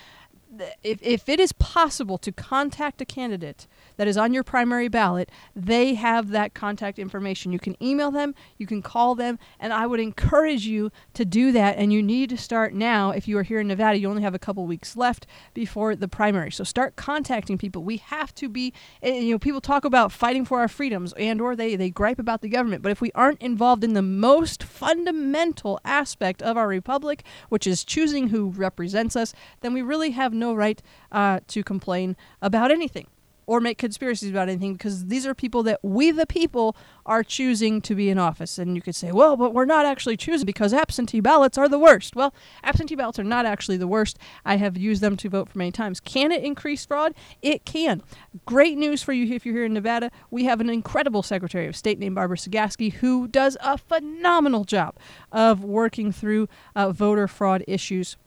If, 0.83 1.01
if 1.01 1.29
it 1.29 1.39
is 1.39 1.51
possible 1.53 2.17
to 2.19 2.31
contact 2.31 3.01
a 3.01 3.05
candidate 3.05 3.67
that 3.97 4.07
is 4.07 4.17
on 4.17 4.33
your 4.33 4.43
primary 4.43 4.87
ballot, 4.87 5.29
they 5.55 5.95
have 5.95 6.29
that 6.29 6.53
contact 6.53 6.99
information. 6.99 7.51
You 7.51 7.59
can 7.59 7.81
email 7.81 8.11
them, 8.11 8.35
you 8.57 8.67
can 8.67 8.81
call 8.81 9.15
them, 9.15 9.39
and 9.59 9.73
I 9.73 9.87
would 9.87 9.99
encourage 9.99 10.65
you 10.65 10.91
to 11.13 11.25
do 11.25 11.51
that. 11.53 11.77
And 11.77 11.91
you 11.91 12.01
need 12.03 12.29
to 12.29 12.37
start 12.37 12.73
now. 12.73 13.11
If 13.11 13.27
you 13.27 13.37
are 13.37 13.43
here 13.43 13.59
in 13.59 13.67
Nevada, 13.67 13.97
you 13.97 14.09
only 14.09 14.23
have 14.23 14.35
a 14.35 14.39
couple 14.39 14.65
weeks 14.65 14.95
left 14.95 15.25
before 15.53 15.95
the 15.95 16.07
primary. 16.07 16.51
So 16.51 16.63
start 16.63 16.95
contacting 16.95 17.57
people. 17.57 17.83
We 17.83 17.97
have 17.97 18.33
to 18.35 18.49
be, 18.49 18.73
eh, 19.01 19.19
you 19.19 19.31
know, 19.31 19.39
people 19.39 19.61
talk 19.61 19.85
about 19.85 20.11
fighting 20.11 20.45
for 20.45 20.59
our 20.59 20.67
freedoms 20.67 21.13
and 21.13 21.41
or 21.41 21.55
they, 21.55 21.75
they 21.75 21.89
gripe 21.89 22.19
about 22.19 22.41
the 22.41 22.49
government. 22.49 22.81
But 22.81 22.91
if 22.91 23.01
we 23.01 23.11
aren't 23.13 23.41
involved 23.41 23.83
in 23.83 23.93
the 23.93 24.01
most 24.01 24.63
fundamental 24.63 25.79
aspect 25.85 26.41
of 26.41 26.57
our 26.57 26.67
republic, 26.67 27.23
which 27.49 27.67
is 27.67 27.83
choosing 27.83 28.29
who 28.29 28.49
represents 28.49 29.15
us, 29.15 29.33
then 29.61 29.73
we 29.73 29.81
really 29.81 30.11
have 30.11 30.33
no 30.33 30.44
right 30.53 30.81
uh, 31.11 31.39
to 31.47 31.63
complain 31.63 32.15
about 32.41 32.71
anything 32.71 33.07
or 33.47 33.59
make 33.59 33.77
conspiracies 33.77 34.29
about 34.29 34.49
anything 34.49 34.73
because 34.73 35.05
these 35.05 35.25
are 35.25 35.33
people 35.33 35.63
that 35.63 35.79
we, 35.83 36.11
the 36.11 36.25
people, 36.25 36.75
are 37.05 37.23
choosing 37.23 37.81
to 37.81 37.93
be 37.93 38.09
in 38.09 38.17
office. 38.17 38.57
And 38.57 38.75
you 38.75 38.81
could 38.81 38.95
say, 38.95 39.11
well, 39.11 39.37
but 39.37 39.53
we're 39.53 39.65
not 39.65 39.85
actually 39.85 40.17
choosing 40.17 40.45
because 40.45 40.73
absentee 40.73 41.19
ballots 41.19 41.57
are 41.57 41.69
the 41.69 41.77
worst. 41.77 42.15
Well, 42.15 42.33
absentee 42.63 42.95
ballots 42.95 43.19
are 43.19 43.23
not 43.23 43.45
actually 43.45 43.77
the 43.77 43.87
worst. 43.87 44.17
I 44.43 44.57
have 44.57 44.77
used 44.77 45.01
them 45.01 45.15
to 45.17 45.29
vote 45.29 45.49
for 45.49 45.57
many 45.57 45.71
times. 45.71 45.99
Can 45.99 46.31
it 46.31 46.43
increase 46.43 46.85
fraud? 46.85 47.13
It 47.41 47.65
can. 47.65 48.01
Great 48.45 48.77
news 48.77 49.03
for 49.03 49.13
you 49.13 49.33
if 49.35 49.45
you're 49.45 49.55
here 49.55 49.65
in 49.65 49.73
Nevada. 49.73 50.11
We 50.31 50.45
have 50.45 50.59
an 50.59 50.69
incredible 50.69 51.21
Secretary 51.21 51.67
of 51.67 51.75
State 51.75 51.99
named 51.99 52.15
Barbara 52.15 52.37
Cegavske 52.37 52.93
who 52.93 53.27
does 53.27 53.57
a 53.61 53.77
phenomenal 53.77 54.63
job 54.63 54.95
of 55.31 55.63
working 55.63 56.11
through 56.11 56.49
uh, 56.75 56.91
voter 56.91 57.27
fraud 57.27 57.63
issues 57.67 58.17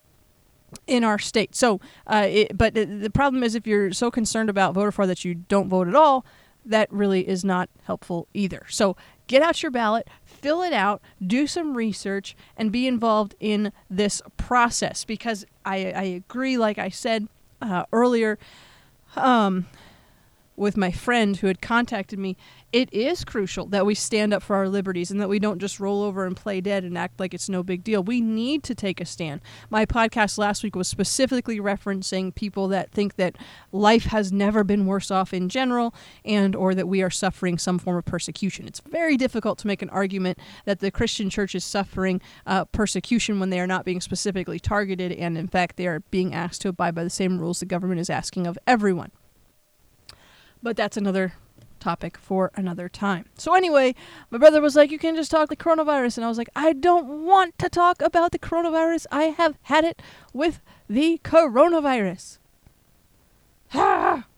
in 0.87 1.05
our 1.05 1.19
state. 1.19 1.55
So, 1.55 1.81
uh, 2.07 2.27
it, 2.29 2.57
but 2.57 2.75
the 2.75 3.11
problem 3.13 3.43
is 3.43 3.55
if 3.55 3.67
you're 3.67 3.93
so 3.93 4.11
concerned 4.11 4.51
about 4.51 4.75
voter 4.75 4.93
fraud 4.93 5.09
that 5.09 5.25
you 5.25 5.35
don't 5.35 5.69
vote 5.69 5.89
at 5.89 5.95
all, 5.95 6.25
that 6.65 6.93
really 6.93 7.27
is 7.27 7.45
not 7.45 7.69
helpful 7.85 8.29
either. 8.35 8.67
So, 8.69 8.97
get 9.27 9.43
out 9.43 9.63
your 9.63 9.71
ballot, 9.71 10.09
fill 10.25 10.63
it 10.63 10.73
out, 10.73 11.01
do 11.25 11.47
some 11.47 11.77
research, 11.77 12.37
and 12.57 12.73
be 12.73 12.87
involved 12.87 13.35
in 13.41 13.73
this 13.89 14.21
process 14.37 15.05
because 15.05 15.47
I, 15.65 15.93
I 15.93 16.03
agree, 16.03 16.57
like 16.59 16.79
I 16.79 16.89
said 16.89 17.29
uh, 17.61 17.85
earlier. 17.93 18.39
Um, 19.17 19.67
with 20.59 20.77
my 20.77 20.91
friend 20.91 21.37
who 21.37 21.47
had 21.47 21.63
contacted 21.63 22.19
me, 22.19 22.37
it 22.73 22.93
is 22.93 23.25
crucial 23.25 23.65
that 23.67 23.87
we 23.87 23.95
stand 23.95 24.35
up 24.35 24.43
for 24.43 24.57
our 24.57 24.69
liberties 24.69 25.11
and 25.11 25.21
that 25.21 25.29
we 25.29 25.39
don't 25.39 25.59
just 25.59 25.81
roll 25.81 26.03
over 26.03 26.27
and 26.27 26.37
play 26.37 26.61
dead 26.61 26.85
and 26.85 26.99
act 26.99 27.19
like 27.19 27.33
it's 27.33 27.49
no 27.49 27.63
big 27.63 27.83
deal. 27.83 28.03
We 28.03 28.21
need 28.21 28.63
to 28.65 28.75
take 28.75 29.01
a 29.01 29.07
stand. 29.07 29.41
My 29.71 29.87
podcast 29.87 30.37
last 30.37 30.63
week 30.63 30.77
was 30.77 30.89
specifically 30.89 31.61
referencing 31.61 32.35
people 32.35 32.69
that 32.69 32.91
think 32.91 33.15
that 33.17 33.37
life 33.73 34.05
has 34.07 34.33
never 34.33 34.65
been 34.65 34.85
worse 34.85 35.11
off 35.11 35.33
in 35.33 35.49
general 35.49 35.95
and 36.25 36.55
or 36.55 36.75
that 36.75 36.89
we 36.89 37.03
are 37.03 37.11
suffering 37.11 37.57
some 37.57 37.79
form 37.79 37.97
of 37.97 38.05
persecution. 38.05 38.67
It's 38.67 38.81
very 38.81 39.17
difficult 39.17 39.59
to 39.61 39.67
make 39.67 39.81
an 39.81 39.91
argument 39.91 40.39
that 40.67 40.81
the 40.81 40.91
Christian 40.91 41.31
church 41.31 41.55
is 41.55 41.65
suffering 41.65 42.21
uh, 42.47 42.67
persecution 42.67 43.41
when 43.41 43.51
they 43.51 43.61
are 43.61 43.67
not 43.67 43.85
being 43.85 44.01
specifically 44.01 44.59
targeted 44.59 45.13
and 45.13 45.39
in 45.39 45.49
fact 45.49 45.77
they 45.77 45.87
are 45.87 46.01
being 46.11 46.35
asked 46.35 46.61
to 46.63 46.69
abide 46.69 46.95
by 46.95 47.05
the 47.05 47.11
same 47.11 47.39
rules 47.39 47.61
the 47.61 47.67
government 47.67 48.01
is 48.01 48.11
asking 48.11 48.47
of 48.47 48.59
everyone. 48.67 49.11
But 50.63 50.77
that's 50.77 50.97
another 50.97 51.35
topic 51.79 52.19
for 52.19 52.51
another 52.55 52.89
time. 52.89 53.27
So 53.37 53.55
anyway, 53.55 53.95
my 54.31 54.39
brother 54.39 54.61
was 54.61 54.77
like, 54.77 54.91
"You 54.91 54.99
can 54.99 55.17
just 55.17 55.31
talk 55.31 55.49
the 55.49 55.57
coronavirus," 55.57 56.19
and 56.19 56.25
I 56.25 56.29
was 56.29 56.39
like, 56.39 56.51
"I 56.57 56.73
don't 56.73 57.25
want 57.25 57.59
to 57.59 57.69
talk 57.69 58.03
about 58.03 58.33
the 58.33 58.39
coronavirus. 58.39 59.07
I 59.11 59.25
have 59.25 59.57
had 59.63 59.85
it 59.85 60.03
with 60.33 60.61
the 60.89 61.21
coronavirus." 61.25 62.39
Ha! 63.71 64.25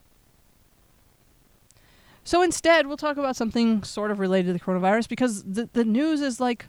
So 2.23 2.43
instead, 2.43 2.87
we'll 2.87 2.97
talk 2.97 3.17
about 3.17 3.35
something 3.35 3.83
sort 3.83 4.13
of 4.13 4.21
related 4.21 4.49
to 4.49 4.53
the 4.53 4.61
coronavirus 4.61 5.09
because 5.09 5.43
the 5.43 5.69
the 5.73 5.85
news 5.85 6.21
is 6.21 6.39
like 6.39 6.67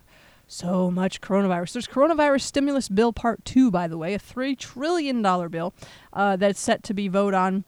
so 0.48 0.90
much 0.90 1.22
coronavirus. 1.22 1.74
There's 1.74 1.88
coronavirus 1.88 2.42
stimulus 2.42 2.90
bill 2.90 3.14
part 3.14 3.46
two, 3.46 3.70
by 3.70 3.88
the 3.88 3.98
way, 3.98 4.14
a 4.16 4.20
three 4.20 4.56
trillion 4.56 5.22
dollar 5.22 5.50
bill 5.50 5.74
uh, 6.14 6.36
that's 6.36 6.60
set 6.60 6.82
to 6.84 6.96
be 6.96 7.08
voted 7.10 7.36
on 7.36 7.64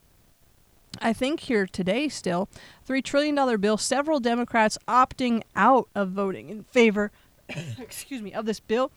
I 1.04 1.12
think 1.12 1.42
here 1.42 1.68
today 1.68 2.08
still, 2.08 2.48
$3 2.88 3.04
trillion 3.04 3.60
bill, 3.60 3.78
several 3.78 4.22
Democrats 4.22 4.78
opting 4.88 5.44
out 5.54 5.90
of 5.94 6.12
voting 6.12 6.50
in 6.50 6.64
favor, 6.64 7.12
excuse 7.78 8.22
me, 8.22 8.34
of 8.34 8.46
this 8.46 8.62
bill 8.62 8.90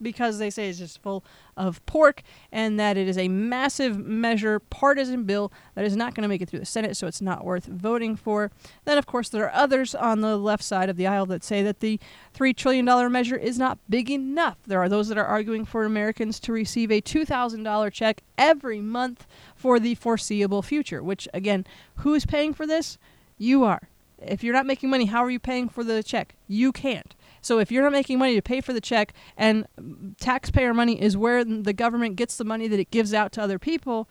because 0.00 0.38
they 0.38 0.50
say 0.50 0.68
it's 0.68 0.78
just 0.78 1.00
full 1.02 1.24
of 1.56 1.84
pork 1.86 2.22
and 2.50 2.78
that 2.78 2.96
it 2.96 3.08
is 3.08 3.16
a 3.16 3.28
massive 3.28 3.98
measure 3.98 4.58
partisan 4.58 5.24
bill 5.24 5.52
that 5.74 5.84
is 5.84 5.96
not 5.96 6.14
going 6.14 6.22
to 6.22 6.28
make 6.28 6.42
it 6.42 6.48
through 6.48 6.58
the 6.58 6.66
Senate, 6.66 6.96
so 6.96 7.06
it's 7.06 7.20
not 7.20 7.44
worth 7.44 7.66
voting 7.66 8.16
for. 8.16 8.50
Then, 8.84 8.98
of 8.98 9.06
course, 9.06 9.28
there 9.28 9.44
are 9.44 9.54
others 9.54 9.94
on 9.94 10.20
the 10.20 10.36
left 10.36 10.62
side 10.62 10.88
of 10.88 10.96
the 10.96 11.06
aisle 11.06 11.26
that 11.26 11.44
say 11.44 11.62
that 11.62 11.80
the 11.80 12.00
$3 12.34 12.56
trillion 12.56 13.12
measure 13.12 13.36
is 13.36 13.58
not 13.58 13.78
big 13.88 14.10
enough. 14.10 14.58
There 14.66 14.82
are 14.82 14.88
those 14.88 15.08
that 15.08 15.18
are 15.18 15.24
arguing 15.24 15.64
for 15.64 15.84
Americans 15.84 16.40
to 16.40 16.52
receive 16.52 16.90
a 16.90 17.00
$2,000 17.00 17.92
check 17.92 18.22
every 18.36 18.80
month 18.80 19.26
for 19.54 19.78
the 19.78 19.94
foreseeable 19.94 20.62
future, 20.62 21.02
which, 21.02 21.28
again, 21.32 21.64
who 21.96 22.14
is 22.14 22.26
paying 22.26 22.52
for 22.52 22.66
this? 22.66 22.98
You 23.38 23.64
are. 23.64 23.88
If 24.18 24.42
you're 24.42 24.54
not 24.54 24.66
making 24.66 24.90
money, 24.90 25.06
how 25.06 25.22
are 25.22 25.30
you 25.30 25.38
paying 25.38 25.68
for 25.68 25.84
the 25.84 26.02
check? 26.02 26.34
You 26.48 26.72
can't. 26.72 27.14
So 27.44 27.58
if 27.58 27.70
you're 27.70 27.82
not 27.82 27.92
making 27.92 28.18
money 28.18 28.34
to 28.34 28.42
pay 28.42 28.60
for 28.60 28.72
the 28.72 28.80
check 28.80 29.12
and 29.36 29.66
taxpayer 30.18 30.72
money 30.72 31.00
is 31.00 31.16
where 31.16 31.44
the 31.44 31.72
government 31.72 32.16
gets 32.16 32.36
the 32.36 32.44
money 32.44 32.68
that 32.68 32.80
it 32.80 32.90
gives 32.90 33.12
out 33.12 33.32
to 33.32 33.42
other 33.42 33.58
people 33.58 34.08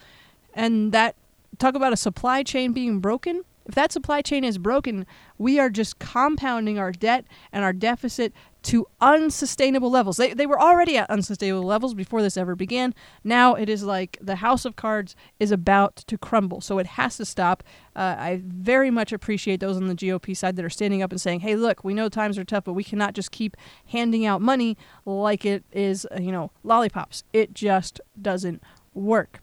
and 0.54 0.92
that 0.92 1.16
talk 1.58 1.76
about 1.76 1.94
a 1.94 1.98
supply 1.98 2.44
chain 2.44 2.74
being 2.74 3.00
broken, 3.00 3.44
if 3.66 3.76
that 3.76 3.92
supply 3.92 4.22
chain 4.22 4.44
is 4.44 4.58
broken, 4.58 5.06
we 5.38 5.60
are 5.60 5.70
just 5.70 5.98
compounding 6.00 6.78
our 6.78 6.92
debt 6.92 7.26
and 7.52 7.64
our 7.64 7.74
deficit 7.74 8.34
to 8.64 8.88
unsustainable 9.02 9.92
levels. 9.92 10.18
They, 10.18 10.34
they 10.34 10.46
were 10.46 10.60
already 10.60 10.98
at 10.98 11.10
unsustainable 11.10 11.64
levels 11.64 11.94
before 11.94 12.22
this 12.22 12.38
ever 12.38 12.56
began. 12.56 12.96
Now 13.24 13.56
it 13.56 13.70
is 13.70 13.84
like 13.84 14.18
the 14.22 14.38
house 14.38 14.66
of 14.66 14.76
cards 14.76 15.16
is 15.40 15.52
about 15.52 15.98
to 15.98 16.18
crumble. 16.18 16.62
So 16.62 16.80
it 16.80 16.88
has 16.88 17.18
to 17.18 17.26
stop. 17.26 17.64
Uh, 17.96 18.16
I 18.18 18.42
very 18.44 18.90
much 18.90 19.12
appreciate 19.12 19.60
those 19.60 19.78
on 19.78 19.88
the 19.88 19.96
GOP 19.96 20.36
side 20.36 20.56
that 20.56 20.66
are 20.66 20.70
standing 20.70 21.02
up 21.02 21.12
and 21.12 21.20
saying, 21.20 21.42
hey, 21.42 21.56
look, 21.56 21.84
we 21.84 21.94
know 21.94 22.10
times 22.10 22.38
are 22.38 22.46
tough, 22.46 22.64
but 22.64 22.74
we 22.74 22.84
cannot 22.84 23.14
just 23.14 23.32
keep 23.32 23.58
handing 23.88 24.26
out 24.26 24.42
money 24.42 24.78
like 25.06 25.46
it 25.46 25.64
is, 25.72 26.08
uh, 26.16 26.20
you 26.20 26.32
know, 26.32 26.52
lollipops. 26.64 27.24
It 27.34 27.54
just 27.54 28.00
doesn't 28.20 28.64
work. 28.94 29.40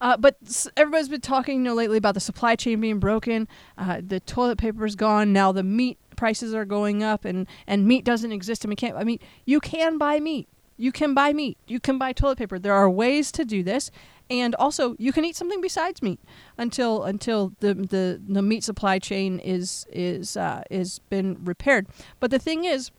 Uh, 0.00 0.16
but 0.16 0.36
everybody's 0.76 1.08
been 1.08 1.20
talking, 1.20 1.58
you 1.58 1.62
know, 1.62 1.74
lately 1.74 1.96
about 1.96 2.14
the 2.14 2.20
supply 2.20 2.56
chain 2.56 2.80
being 2.80 2.98
broken. 2.98 3.46
Uh, 3.78 4.00
the 4.04 4.20
toilet 4.20 4.58
paper 4.58 4.84
is 4.84 4.96
gone. 4.96 5.32
Now 5.32 5.52
the 5.52 5.62
meat 5.62 5.98
prices 6.22 6.54
are 6.54 6.64
going 6.64 7.02
up, 7.02 7.24
and 7.24 7.48
and 7.66 7.84
meat 7.84 8.04
doesn't 8.04 8.30
exist. 8.30 8.64
And 8.64 8.70
we 8.70 8.76
can't. 8.76 8.96
I 8.96 9.02
mean, 9.02 9.18
you 9.44 9.58
can 9.58 9.98
buy 9.98 10.20
meat. 10.20 10.46
You 10.76 10.92
can 10.92 11.14
buy 11.14 11.32
meat. 11.32 11.58
You 11.66 11.80
can 11.80 11.98
buy 11.98 12.12
toilet 12.12 12.38
paper. 12.38 12.60
There 12.60 12.72
are 12.72 12.88
ways 12.88 13.32
to 13.32 13.44
do 13.44 13.64
this, 13.64 13.90
and 14.30 14.54
also 14.54 14.94
you 15.00 15.12
can 15.12 15.24
eat 15.24 15.34
something 15.34 15.60
besides 15.60 16.00
meat 16.00 16.20
until 16.56 17.02
until 17.02 17.54
the 17.58 17.74
the, 17.74 18.20
the 18.24 18.40
meat 18.40 18.62
supply 18.62 19.00
chain 19.00 19.40
is 19.40 19.84
is 19.90 20.36
uh, 20.36 20.62
is 20.70 21.00
been 21.10 21.38
repaired. 21.42 21.88
But 22.20 22.30
the 22.30 22.38
thing 22.38 22.66
is 22.66 22.92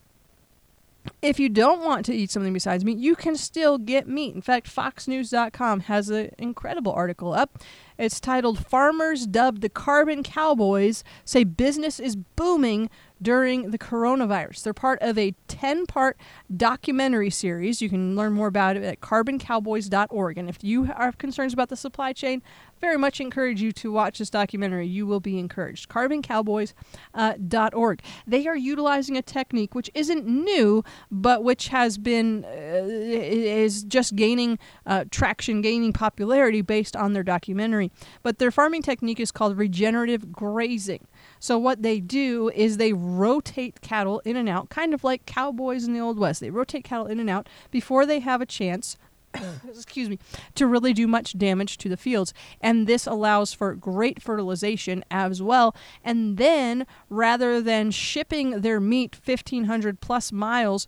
if 1.22 1.40
you 1.40 1.48
don't 1.48 1.82
want 1.82 2.04
to 2.06 2.14
eat 2.14 2.30
something 2.30 2.52
besides 2.52 2.84
meat, 2.84 2.98
you 2.98 3.16
can 3.16 3.36
still 3.36 3.78
get 3.78 4.06
meat. 4.06 4.34
In 4.34 4.42
fact, 4.42 4.74
FoxNews.com 4.74 5.80
has 5.80 6.10
an 6.10 6.30
incredible 6.38 6.92
article 6.92 7.32
up. 7.32 7.62
It's 7.96 8.18
titled 8.18 8.66
Farmers 8.66 9.24
Dubbed 9.24 9.60
the 9.60 9.68
Carbon 9.68 10.24
Cowboys 10.24 11.04
Say 11.24 11.44
Business 11.44 12.00
is 12.00 12.16
Booming 12.16 12.90
during 13.22 13.70
the 13.70 13.78
coronavirus. 13.78 14.62
They're 14.62 14.74
part 14.74 15.00
of 15.00 15.16
a 15.16 15.34
10 15.48 15.86
part 15.86 16.16
documentary 16.54 17.30
series. 17.30 17.80
You 17.80 17.88
can 17.88 18.14
learn 18.14 18.32
more 18.32 18.48
about 18.48 18.76
it 18.76 18.82
at 18.82 19.00
carboncowboys.org. 19.00 20.38
And 20.38 20.48
if 20.48 20.62
you 20.62 20.84
have 20.84 21.18
concerns 21.18 21.52
about 21.52 21.70
the 21.70 21.76
supply 21.76 22.12
chain, 22.12 22.42
very 22.80 22.98
much 22.98 23.20
encourage 23.20 23.62
you 23.62 23.72
to 23.72 23.90
watch 23.90 24.18
this 24.18 24.30
documentary. 24.30 24.86
You 24.86 25.06
will 25.06 25.20
be 25.20 25.38
encouraged. 25.38 25.88
carboncowboys.org. 25.88 26.74
Uh, 27.14 28.08
they 28.26 28.46
are 28.46 28.56
utilizing 28.56 29.16
a 29.16 29.22
technique 29.22 29.74
which 29.74 29.90
isn't 29.94 30.26
new, 30.26 30.84
but 31.10 31.42
which 31.42 31.68
has 31.68 31.96
been, 31.96 32.44
uh, 32.44 32.84
is 32.84 33.84
just 33.84 34.16
gaining 34.16 34.58
uh, 34.84 35.04
traction, 35.10 35.62
gaining 35.62 35.92
popularity 35.94 36.60
based 36.60 36.94
on 36.94 37.14
their 37.14 37.22
documentary. 37.22 37.83
But 38.22 38.38
their 38.38 38.50
farming 38.50 38.82
technique 38.82 39.20
is 39.20 39.30
called 39.30 39.56
regenerative 39.56 40.32
grazing. 40.32 41.06
So 41.38 41.58
what 41.58 41.82
they 41.82 42.00
do 42.00 42.50
is 42.54 42.76
they 42.76 42.92
rotate 42.92 43.80
cattle 43.80 44.20
in 44.24 44.36
and 44.36 44.48
out, 44.48 44.68
kind 44.68 44.94
of 44.94 45.04
like 45.04 45.26
cowboys 45.26 45.84
in 45.84 45.92
the 45.92 46.00
Old 46.00 46.18
West. 46.18 46.40
They 46.40 46.50
rotate 46.50 46.84
cattle 46.84 47.06
in 47.06 47.20
and 47.20 47.30
out 47.30 47.48
before 47.70 48.06
they 48.06 48.20
have 48.20 48.40
a 48.40 48.46
chance 48.46 48.96
excuse 49.68 50.08
me, 50.08 50.18
to 50.54 50.66
really 50.66 50.92
do 50.92 51.06
much 51.06 51.36
damage 51.36 51.78
to 51.78 51.88
the 51.88 51.96
fields. 51.96 52.32
And 52.60 52.86
this 52.86 53.06
allows 53.06 53.52
for 53.52 53.74
great 53.74 54.22
fertilization 54.22 55.04
as 55.10 55.42
well. 55.42 55.74
And 56.02 56.36
then 56.36 56.86
rather 57.10 57.60
than 57.60 57.90
shipping 57.90 58.60
their 58.60 58.80
meat 58.80 59.16
1,500 59.24 60.00
plus 60.00 60.32
miles 60.32 60.86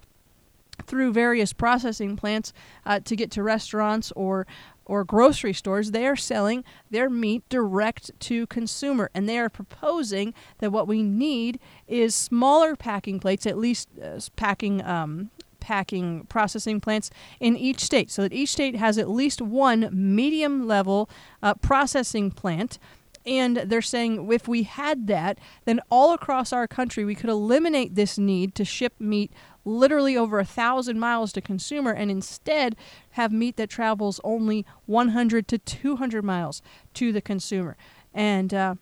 through 0.84 1.12
various 1.12 1.52
processing 1.52 2.16
plants 2.16 2.52
uh, 2.84 3.00
to 3.00 3.16
get 3.16 3.30
to 3.32 3.42
restaurants 3.42 4.12
or 4.12 4.46
or 4.86 5.04
grocery 5.04 5.52
stores, 5.52 5.90
they 5.90 6.06
are 6.06 6.16
selling 6.16 6.62
their 6.90 7.10
meat 7.10 7.42
direct 7.48 8.12
to 8.20 8.46
consumer. 8.46 9.10
And 9.14 9.28
they 9.28 9.36
are 9.36 9.48
proposing 9.48 10.32
that 10.58 10.70
what 10.70 10.86
we 10.86 11.02
need 11.02 11.58
is 11.88 12.14
smaller 12.14 12.76
packing 12.76 13.18
plates, 13.18 13.46
at 13.46 13.58
least 13.58 13.88
uh, 14.02 14.20
packing. 14.36 14.84
Um, 14.84 15.30
packing 15.58 16.24
processing 16.26 16.80
plants 16.80 17.10
in 17.40 17.56
each 17.56 17.80
state 17.80 18.08
so 18.08 18.22
that 18.22 18.32
each 18.32 18.50
state 18.50 18.76
has 18.76 18.98
at 18.98 19.10
least 19.10 19.42
one 19.42 19.88
medium 19.90 20.68
level 20.68 21.10
uh, 21.42 21.54
processing 21.54 22.30
plant 22.30 22.78
and 23.26 23.56
they're 23.56 23.82
saying 23.82 24.30
if 24.32 24.46
we 24.46 24.62
had 24.62 25.08
that, 25.08 25.38
then 25.64 25.80
all 25.90 26.12
across 26.12 26.52
our 26.52 26.68
country 26.68 27.04
we 27.04 27.16
could 27.16 27.28
eliminate 27.28 27.96
this 27.96 28.16
need 28.16 28.54
to 28.54 28.64
ship 28.64 28.94
meat 29.00 29.32
literally 29.66 30.16
over 30.16 30.38
a 30.38 30.44
thousand 30.44 30.98
miles 30.98 31.32
to 31.32 31.40
consumer 31.42 31.92
and 31.92 32.10
instead 32.10 32.76
have 33.10 33.32
meat 33.32 33.56
that 33.56 33.68
travels 33.68 34.20
only 34.24 34.64
100 34.86 35.48
to 35.48 35.58
200 35.58 36.24
miles 36.24 36.62
to 36.94 37.12
the 37.12 37.20
consumer. 37.20 37.76
And 38.14 38.54
uh, 38.54 38.74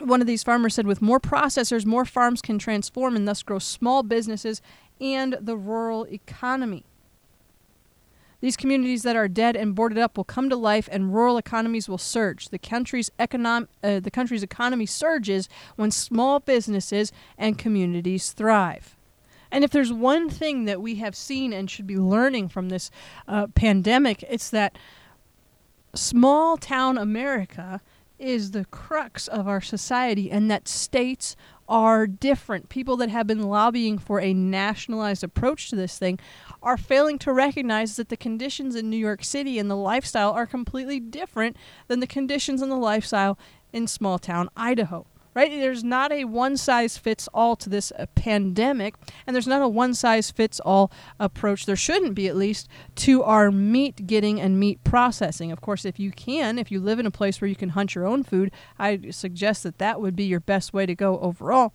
one 0.00 0.20
of 0.20 0.26
these 0.26 0.42
farmers 0.42 0.74
said, 0.74 0.86
with 0.86 1.02
more 1.02 1.20
processors, 1.20 1.86
more 1.86 2.04
farms 2.04 2.42
can 2.42 2.58
transform 2.58 3.14
and 3.14 3.28
thus 3.28 3.42
grow 3.42 3.60
small 3.60 4.02
businesses 4.02 4.60
and 5.00 5.36
the 5.40 5.56
rural 5.56 6.04
economy. 6.04 6.84
These 8.40 8.56
communities 8.56 9.04
that 9.04 9.16
are 9.16 9.28
dead 9.28 9.56
and 9.56 9.74
boarded 9.74 9.96
up 9.96 10.18
will 10.18 10.24
come 10.24 10.50
to 10.50 10.56
life, 10.56 10.86
and 10.92 11.14
rural 11.14 11.38
economies 11.38 11.88
will 11.88 11.96
surge. 11.96 12.50
The 12.50 12.58
country's 12.58 13.10
econom- 13.18 13.68
uh, 13.82 14.00
the 14.00 14.10
country's 14.10 14.42
economy 14.42 14.84
surges 14.84 15.48
when 15.76 15.90
small 15.90 16.40
businesses 16.40 17.10
and 17.38 17.56
communities 17.56 18.32
thrive. 18.32 18.96
And 19.54 19.62
if 19.62 19.70
there's 19.70 19.92
one 19.92 20.28
thing 20.28 20.64
that 20.64 20.82
we 20.82 20.96
have 20.96 21.14
seen 21.14 21.52
and 21.52 21.70
should 21.70 21.86
be 21.86 21.96
learning 21.96 22.48
from 22.48 22.70
this 22.70 22.90
uh, 23.28 23.46
pandemic, 23.46 24.24
it's 24.28 24.50
that 24.50 24.76
small 25.94 26.56
town 26.56 26.98
America 26.98 27.80
is 28.18 28.50
the 28.50 28.64
crux 28.64 29.28
of 29.28 29.46
our 29.46 29.60
society, 29.60 30.28
and 30.28 30.50
that 30.50 30.66
states 30.66 31.36
are 31.68 32.08
different. 32.08 32.68
People 32.68 32.96
that 32.96 33.10
have 33.10 33.28
been 33.28 33.44
lobbying 33.44 33.96
for 33.96 34.20
a 34.20 34.34
nationalized 34.34 35.22
approach 35.22 35.70
to 35.70 35.76
this 35.76 36.00
thing 36.00 36.18
are 36.60 36.76
failing 36.76 37.16
to 37.20 37.32
recognize 37.32 37.94
that 37.94 38.08
the 38.08 38.16
conditions 38.16 38.74
in 38.74 38.90
New 38.90 38.96
York 38.96 39.22
City 39.22 39.60
and 39.60 39.70
the 39.70 39.76
lifestyle 39.76 40.32
are 40.32 40.46
completely 40.46 40.98
different 40.98 41.56
than 41.86 42.00
the 42.00 42.08
conditions 42.08 42.60
and 42.60 42.72
the 42.72 42.76
lifestyle 42.76 43.38
in 43.72 43.86
small 43.86 44.18
town 44.18 44.50
Idaho 44.56 45.06
right? 45.34 45.50
There's 45.50 45.84
not 45.84 46.12
a 46.12 46.24
one 46.24 46.56
size 46.56 46.96
fits 46.96 47.28
all 47.34 47.56
to 47.56 47.68
this 47.68 47.92
uh, 47.98 48.06
pandemic, 48.14 48.94
and 49.26 49.34
there's 49.34 49.46
not 49.46 49.62
a 49.62 49.68
one 49.68 49.94
size 49.94 50.30
fits 50.30 50.60
all 50.60 50.90
approach. 51.18 51.66
There 51.66 51.76
shouldn't 51.76 52.14
be, 52.14 52.28
at 52.28 52.36
least, 52.36 52.68
to 52.96 53.22
our 53.22 53.50
meat 53.50 54.06
getting 54.06 54.40
and 54.40 54.58
meat 54.58 54.82
processing. 54.84 55.52
Of 55.52 55.60
course, 55.60 55.84
if 55.84 55.98
you 55.98 56.10
can, 56.10 56.58
if 56.58 56.70
you 56.70 56.80
live 56.80 56.98
in 56.98 57.06
a 57.06 57.10
place 57.10 57.40
where 57.40 57.48
you 57.48 57.56
can 57.56 57.70
hunt 57.70 57.94
your 57.94 58.06
own 58.06 58.22
food, 58.22 58.50
I 58.78 59.10
suggest 59.10 59.62
that 59.64 59.78
that 59.78 60.00
would 60.00 60.16
be 60.16 60.24
your 60.24 60.40
best 60.40 60.72
way 60.72 60.86
to 60.86 60.94
go 60.94 61.18
overall. 61.18 61.72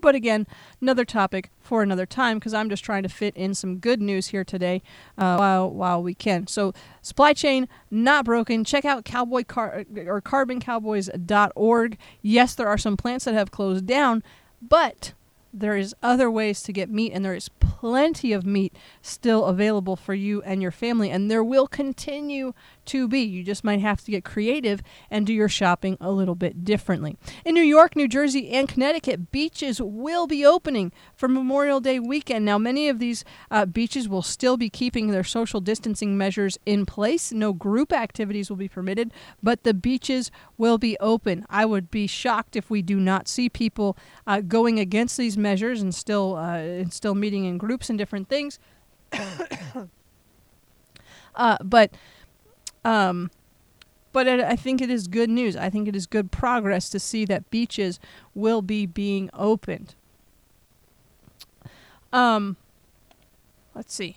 But 0.00 0.14
again, 0.14 0.46
another 0.80 1.04
topic 1.04 1.50
for 1.60 1.82
another 1.82 2.06
time 2.06 2.38
because 2.38 2.54
I'm 2.54 2.70
just 2.70 2.84
trying 2.84 3.02
to 3.02 3.08
fit 3.08 3.36
in 3.36 3.54
some 3.54 3.78
good 3.78 4.00
news 4.00 4.28
here 4.28 4.44
today 4.44 4.82
uh, 5.18 5.36
while 5.36 5.70
while 5.70 6.02
we 6.02 6.14
can. 6.14 6.46
So 6.46 6.72
supply 7.02 7.32
chain 7.32 7.68
not 7.90 8.24
broken. 8.24 8.64
Check 8.64 8.84
out 8.84 9.04
cowboy 9.04 9.44
car 9.44 9.84
or 10.06 10.20
carboncowboys.org. 10.22 11.98
Yes, 12.22 12.54
there 12.54 12.68
are 12.68 12.78
some 12.78 12.96
plants 12.96 13.24
that 13.24 13.34
have 13.34 13.50
closed 13.50 13.86
down, 13.86 14.22
but 14.62 15.12
there 15.52 15.76
is 15.76 15.94
other 16.02 16.30
ways 16.30 16.62
to 16.62 16.72
get 16.72 16.90
meat 16.90 17.12
and 17.12 17.24
there 17.24 17.34
is 17.34 17.48
plenty 17.48 18.32
of 18.32 18.46
meat 18.46 18.74
still 19.02 19.46
available 19.46 19.96
for 19.96 20.14
you 20.14 20.40
and 20.42 20.62
your 20.62 20.70
family 20.70 21.10
and 21.10 21.30
there 21.30 21.42
will 21.42 21.66
continue 21.66 22.52
to 22.90 23.08
be. 23.08 23.20
You 23.20 23.42
just 23.42 23.64
might 23.64 23.80
have 23.80 24.04
to 24.04 24.10
get 24.10 24.24
creative 24.24 24.82
and 25.10 25.26
do 25.26 25.32
your 25.32 25.48
shopping 25.48 25.96
a 26.00 26.10
little 26.10 26.34
bit 26.34 26.64
differently. 26.64 27.16
In 27.44 27.54
new 27.54 27.62
york 27.62 27.94
new 27.94 28.08
jersey 28.08 28.50
and 28.50 28.68
connecticut 28.68 29.30
beaches 29.30 29.80
will 29.80 30.26
be 30.26 30.44
opening 30.44 30.92
for 31.14 31.28
memorial 31.28 31.80
day 31.80 31.98
weekend. 31.98 32.44
Now 32.44 32.58
many 32.58 32.88
of 32.88 32.98
these 32.98 33.24
uh, 33.50 33.66
beaches 33.66 34.08
will 34.08 34.22
still 34.22 34.56
be 34.56 34.68
keeping 34.68 35.08
their 35.08 35.24
social 35.24 35.60
distancing 35.60 36.18
measures 36.18 36.58
in 36.66 36.84
place. 36.84 37.32
No 37.32 37.52
group 37.52 37.92
activities 37.92 38.50
will 38.50 38.56
be 38.56 38.68
permitted 38.68 39.12
but 39.42 39.62
the 39.64 39.74
beaches 39.74 40.30
will 40.58 40.78
be 40.78 40.96
open. 40.98 41.46
I 41.48 41.64
would 41.64 41.90
be 41.90 42.06
shocked 42.06 42.56
if 42.56 42.70
we 42.70 42.82
do 42.82 42.98
not 42.98 43.28
see 43.28 43.48
people 43.48 43.96
uh, 44.26 44.40
going 44.40 44.78
against 44.78 45.16
these 45.16 45.38
measures 45.38 45.80
and 45.80 45.94
still 45.94 46.36
uh, 46.36 46.56
and 46.56 46.92
still 46.92 47.14
meeting 47.14 47.44
in 47.44 47.58
groups 47.58 47.88
and 47.88 47.98
different 47.98 48.28
things. 48.28 48.58
uh, 51.34 51.56
but 51.62 51.92
um, 52.84 53.30
but 54.12 54.26
it, 54.26 54.40
I 54.40 54.56
think 54.56 54.80
it 54.80 54.90
is 54.90 55.06
good 55.06 55.30
news. 55.30 55.56
I 55.56 55.70
think 55.70 55.88
it 55.88 55.94
is 55.94 56.06
good 56.06 56.30
progress 56.32 56.88
to 56.90 56.98
see 56.98 57.24
that 57.26 57.50
beaches 57.50 58.00
will 58.34 58.62
be 58.62 58.86
being 58.86 59.30
opened. 59.32 59.94
Um, 62.12 62.56
let's 63.74 63.94
see. 63.94 64.16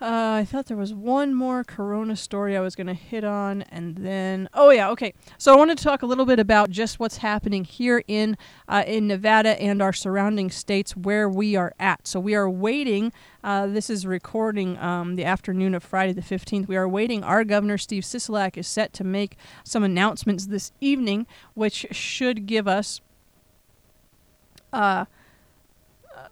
Uh, 0.00 0.38
I 0.40 0.46
thought 0.46 0.64
there 0.64 0.78
was 0.78 0.94
one 0.94 1.34
more 1.34 1.62
Corona 1.62 2.16
story 2.16 2.56
I 2.56 2.60
was 2.60 2.74
going 2.74 2.86
to 2.86 2.94
hit 2.94 3.22
on, 3.22 3.62
and 3.70 3.96
then 3.96 4.48
oh 4.54 4.70
yeah, 4.70 4.88
okay. 4.90 5.12
So 5.36 5.52
I 5.52 5.56
wanted 5.56 5.76
to 5.76 5.84
talk 5.84 6.00
a 6.00 6.06
little 6.06 6.24
bit 6.24 6.38
about 6.38 6.70
just 6.70 6.98
what's 6.98 7.18
happening 7.18 7.64
here 7.64 8.02
in 8.08 8.38
uh, 8.66 8.82
in 8.86 9.06
Nevada 9.06 9.60
and 9.60 9.82
our 9.82 9.92
surrounding 9.92 10.50
states 10.50 10.96
where 10.96 11.28
we 11.28 11.54
are 11.54 11.74
at. 11.78 12.06
So 12.06 12.18
we 12.18 12.34
are 12.34 12.48
waiting. 12.48 13.12
Uh, 13.44 13.66
this 13.66 13.90
is 13.90 14.06
recording 14.06 14.78
um, 14.78 15.16
the 15.16 15.24
afternoon 15.26 15.74
of 15.74 15.82
Friday 15.82 16.14
the 16.14 16.22
15th. 16.22 16.66
We 16.66 16.76
are 16.76 16.88
waiting. 16.88 17.22
Our 17.22 17.44
governor 17.44 17.76
Steve 17.76 18.04
Sisolak 18.04 18.56
is 18.56 18.66
set 18.66 18.94
to 18.94 19.04
make 19.04 19.36
some 19.64 19.82
announcements 19.82 20.46
this 20.46 20.72
evening, 20.80 21.26
which 21.52 21.86
should 21.90 22.46
give 22.46 22.66
us 22.66 23.02
uh, 24.72 25.04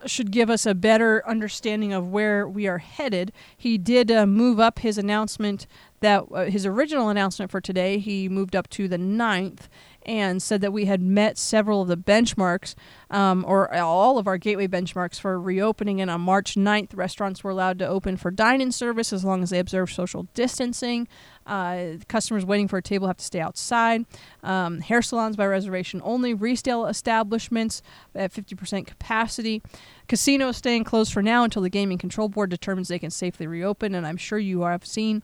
should 0.07 0.31
give 0.31 0.51
us 0.51 0.67
a 0.67 0.75
better 0.75 1.27
understanding 1.27 1.93
of 1.93 2.09
where 2.09 2.47
we 2.47 2.67
are 2.67 2.79
headed. 2.79 3.33
He 3.57 3.79
did 3.79 4.11
uh, 4.11 4.27
move 4.27 4.61
up 4.61 4.81
his 4.81 4.99
announcement 4.99 5.67
that 6.01 6.25
uh, 6.33 6.45
his 6.45 6.65
original 6.65 7.09
announcement 7.09 7.51
for 7.51 7.61
today, 7.61 7.99
he 7.99 8.29
moved 8.29 8.55
up 8.55 8.69
to 8.71 8.89
the 8.89 8.99
9th 8.99 9.69
and 10.09 10.43
said 10.43 10.63
that 10.63 10.73
we 10.73 10.87
had 10.87 11.03
met 11.03 11.37
several 11.37 11.83
of 11.83 11.89
the 11.89 11.97
benchmarks 11.97 12.75
um, 13.11 13.45
or 13.47 13.73
all 13.75 14.17
of 14.17 14.27
our 14.27 14.39
gateway 14.39 14.67
benchmarks 14.67 15.21
for 15.21 15.39
reopening. 15.39 16.01
And 16.01 16.11
on 16.11 16.23
March 16.23 16.55
9th, 16.55 16.97
restaurants 16.97 17.45
were 17.45 17.51
allowed 17.51 17.79
to 17.81 17.87
open 17.87 18.17
for 18.17 18.31
dine 18.31 18.63
in 18.63 18.73
service 18.73 19.13
as 19.13 19.23
long 19.23 19.43
as 19.43 19.51
they 19.51 19.59
observe 19.59 19.93
social 19.93 20.23
distancing. 20.33 21.09
Uh, 21.47 21.99
customers 22.09 22.47
waiting 22.47 22.69
for 22.69 22.79
a 22.79 22.83
table 22.83 23.07
have 23.07 23.19
to 23.19 23.25
stay 23.25 23.41
outside. 23.41 24.07
Um, 24.43 24.81
hair 24.81 25.03
salons 25.03 25.37
by 25.37 25.47
reservation 25.47 26.01
only. 26.03 26.33
Resale 26.33 26.87
establishments 26.87 27.83
at 28.15 28.33
50% 28.33 28.87
capacity. 28.87 29.63
Casinos 30.09 30.57
staying 30.57 30.85
closed 30.85 31.13
for 31.13 31.23
now 31.23 31.45
until 31.45 31.61
the 31.61 31.69
Gaming 31.69 31.99
Control 31.99 32.31
Board 32.31 32.49
determines 32.49 32.89
they 32.89 32.99
can 32.99 33.11
safely 33.11 33.47
reopen. 33.47 33.95
And 33.95 34.07
I'm 34.07 34.17
sure 34.17 34.39
you 34.39 34.63
have 34.63 34.87
seen 34.87 35.23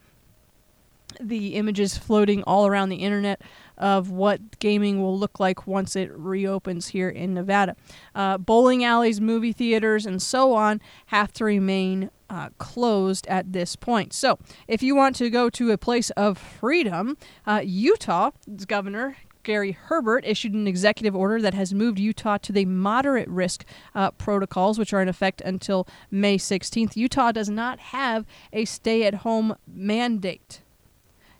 the 1.20 1.54
images 1.54 1.96
floating 1.96 2.42
all 2.44 2.66
around 2.66 2.88
the 2.88 2.96
internet 2.96 3.42
of 3.76 4.10
what 4.10 4.58
gaming 4.58 5.02
will 5.02 5.18
look 5.18 5.40
like 5.40 5.66
once 5.66 5.96
it 5.96 6.10
reopens 6.12 6.88
here 6.88 7.08
in 7.08 7.34
Nevada. 7.34 7.76
Uh, 8.14 8.38
bowling 8.38 8.84
alleys, 8.84 9.20
movie 9.20 9.52
theaters, 9.52 10.06
and 10.06 10.22
so 10.22 10.54
on 10.54 10.80
have 11.06 11.32
to 11.32 11.44
remain 11.44 12.10
uh, 12.30 12.50
closed 12.58 13.26
at 13.26 13.52
this 13.52 13.76
point. 13.76 14.12
So, 14.12 14.38
if 14.66 14.82
you 14.82 14.94
want 14.94 15.16
to 15.16 15.30
go 15.30 15.50
to 15.50 15.70
a 15.70 15.78
place 15.78 16.10
of 16.10 16.38
freedom, 16.38 17.16
uh, 17.46 17.60
Utah's 17.64 18.32
governor 18.66 19.16
Gary 19.44 19.72
Herbert 19.72 20.24
issued 20.26 20.54
an 20.54 20.66
executive 20.66 21.14
order 21.14 21.40
that 21.40 21.54
has 21.54 21.72
moved 21.72 22.00
Utah 22.00 22.38
to 22.38 22.52
the 22.52 22.64
moderate 22.64 23.28
risk 23.28 23.64
uh, 23.94 24.10
protocols, 24.12 24.78
which 24.78 24.92
are 24.92 25.02
in 25.02 25.08
effect 25.08 25.40
until 25.42 25.86
May 26.10 26.38
16th. 26.38 26.96
Utah 26.96 27.30
does 27.30 27.48
not 27.48 27.78
have 27.78 28.26
a 28.52 28.64
stay 28.64 29.04
at 29.04 29.16
home 29.16 29.54
mandate. 29.66 30.62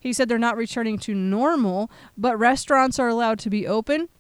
He 0.05 0.13
said 0.13 0.29
they're 0.29 0.39
not 0.39 0.59
returning 0.59 0.99
to 0.99 1.15
normal, 1.15 1.91
but 2.17 2.39
restaurants 2.39 2.99
are 2.99 3.09
allowed 3.09 3.39
to 3.39 3.49
be 3.49 3.67
open. 3.67 4.11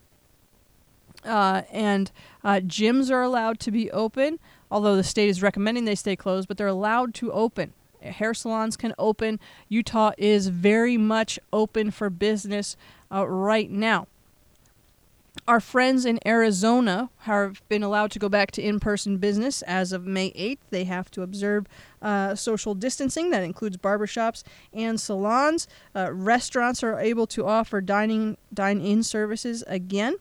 Uh, 1.22 1.62
and 1.70 2.10
uh, 2.42 2.60
gyms 2.64 3.10
are 3.10 3.20
allowed 3.20 3.60
to 3.60 3.70
be 3.70 3.90
open, 3.90 4.38
although 4.70 4.96
the 4.96 5.04
state 5.04 5.28
is 5.28 5.42
recommending 5.42 5.84
they 5.84 5.94
stay 5.94 6.16
closed, 6.16 6.48
but 6.48 6.56
they're 6.56 6.66
allowed 6.66 7.12
to 7.14 7.30
open. 7.32 7.74
Hair 8.00 8.32
salons 8.32 8.78
can 8.78 8.94
open. 8.98 9.38
Utah 9.68 10.12
is 10.16 10.48
very 10.48 10.96
much 10.96 11.38
open 11.52 11.90
for 11.90 12.08
business 12.08 12.78
uh, 13.12 13.28
right 13.28 13.70
now. 13.70 14.06
Our 15.46 15.60
friends 15.60 16.06
in 16.06 16.20
Arizona 16.26 17.10
have 17.20 17.60
been 17.68 17.82
allowed 17.82 18.12
to 18.12 18.18
go 18.18 18.30
back 18.30 18.50
to 18.52 18.62
in 18.62 18.80
person 18.80 19.18
business 19.18 19.60
as 19.62 19.92
of 19.92 20.06
May 20.06 20.30
8th. 20.30 20.58
They 20.70 20.84
have 20.84 21.10
to 21.10 21.22
observe 21.22 21.66
uh, 22.00 22.34
social 22.34 22.74
distancing. 22.74 23.30
That 23.30 23.42
includes 23.42 23.76
barbershops 23.76 24.42
and 24.72 24.98
salons. 24.98 25.68
Uh, 25.94 26.12
restaurants 26.12 26.82
are 26.82 26.98
able 26.98 27.26
to 27.26 27.44
offer 27.46 27.82
dining 27.82 28.38
dine 28.54 28.80
in 28.80 29.02
services 29.02 29.62
again. 29.66 30.16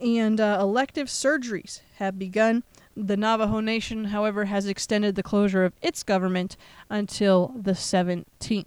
And 0.00 0.40
uh, 0.40 0.58
elective 0.60 1.08
surgeries 1.08 1.80
have 1.96 2.18
begun. 2.18 2.62
The 2.96 3.16
Navajo 3.16 3.60
Nation, 3.60 4.06
however, 4.06 4.46
has 4.46 4.66
extended 4.66 5.16
the 5.16 5.22
closure 5.22 5.66
of 5.66 5.74
its 5.82 6.02
government 6.02 6.56
until 6.88 7.52
the 7.54 7.72
17th. 7.72 8.64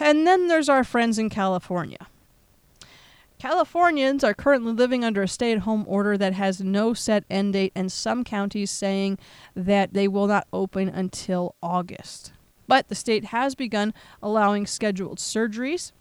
And 0.00 0.26
then 0.26 0.48
there's 0.48 0.70
our 0.70 0.84
friends 0.84 1.18
in 1.18 1.28
California. 1.28 2.06
Californians 3.44 4.24
are 4.24 4.32
currently 4.32 4.72
living 4.72 5.04
under 5.04 5.22
a 5.22 5.28
stay 5.28 5.52
at 5.52 5.58
home 5.58 5.84
order 5.86 6.16
that 6.16 6.32
has 6.32 6.62
no 6.62 6.94
set 6.94 7.24
end 7.28 7.52
date, 7.52 7.72
and 7.74 7.92
some 7.92 8.24
counties 8.24 8.70
saying 8.70 9.18
that 9.54 9.92
they 9.92 10.08
will 10.08 10.26
not 10.26 10.46
open 10.50 10.88
until 10.88 11.54
August. 11.62 12.32
But 12.66 12.88
the 12.88 12.94
state 12.94 13.26
has 13.26 13.54
begun 13.54 13.92
allowing 14.22 14.64
scheduled 14.64 15.18
surgeries, 15.18 15.92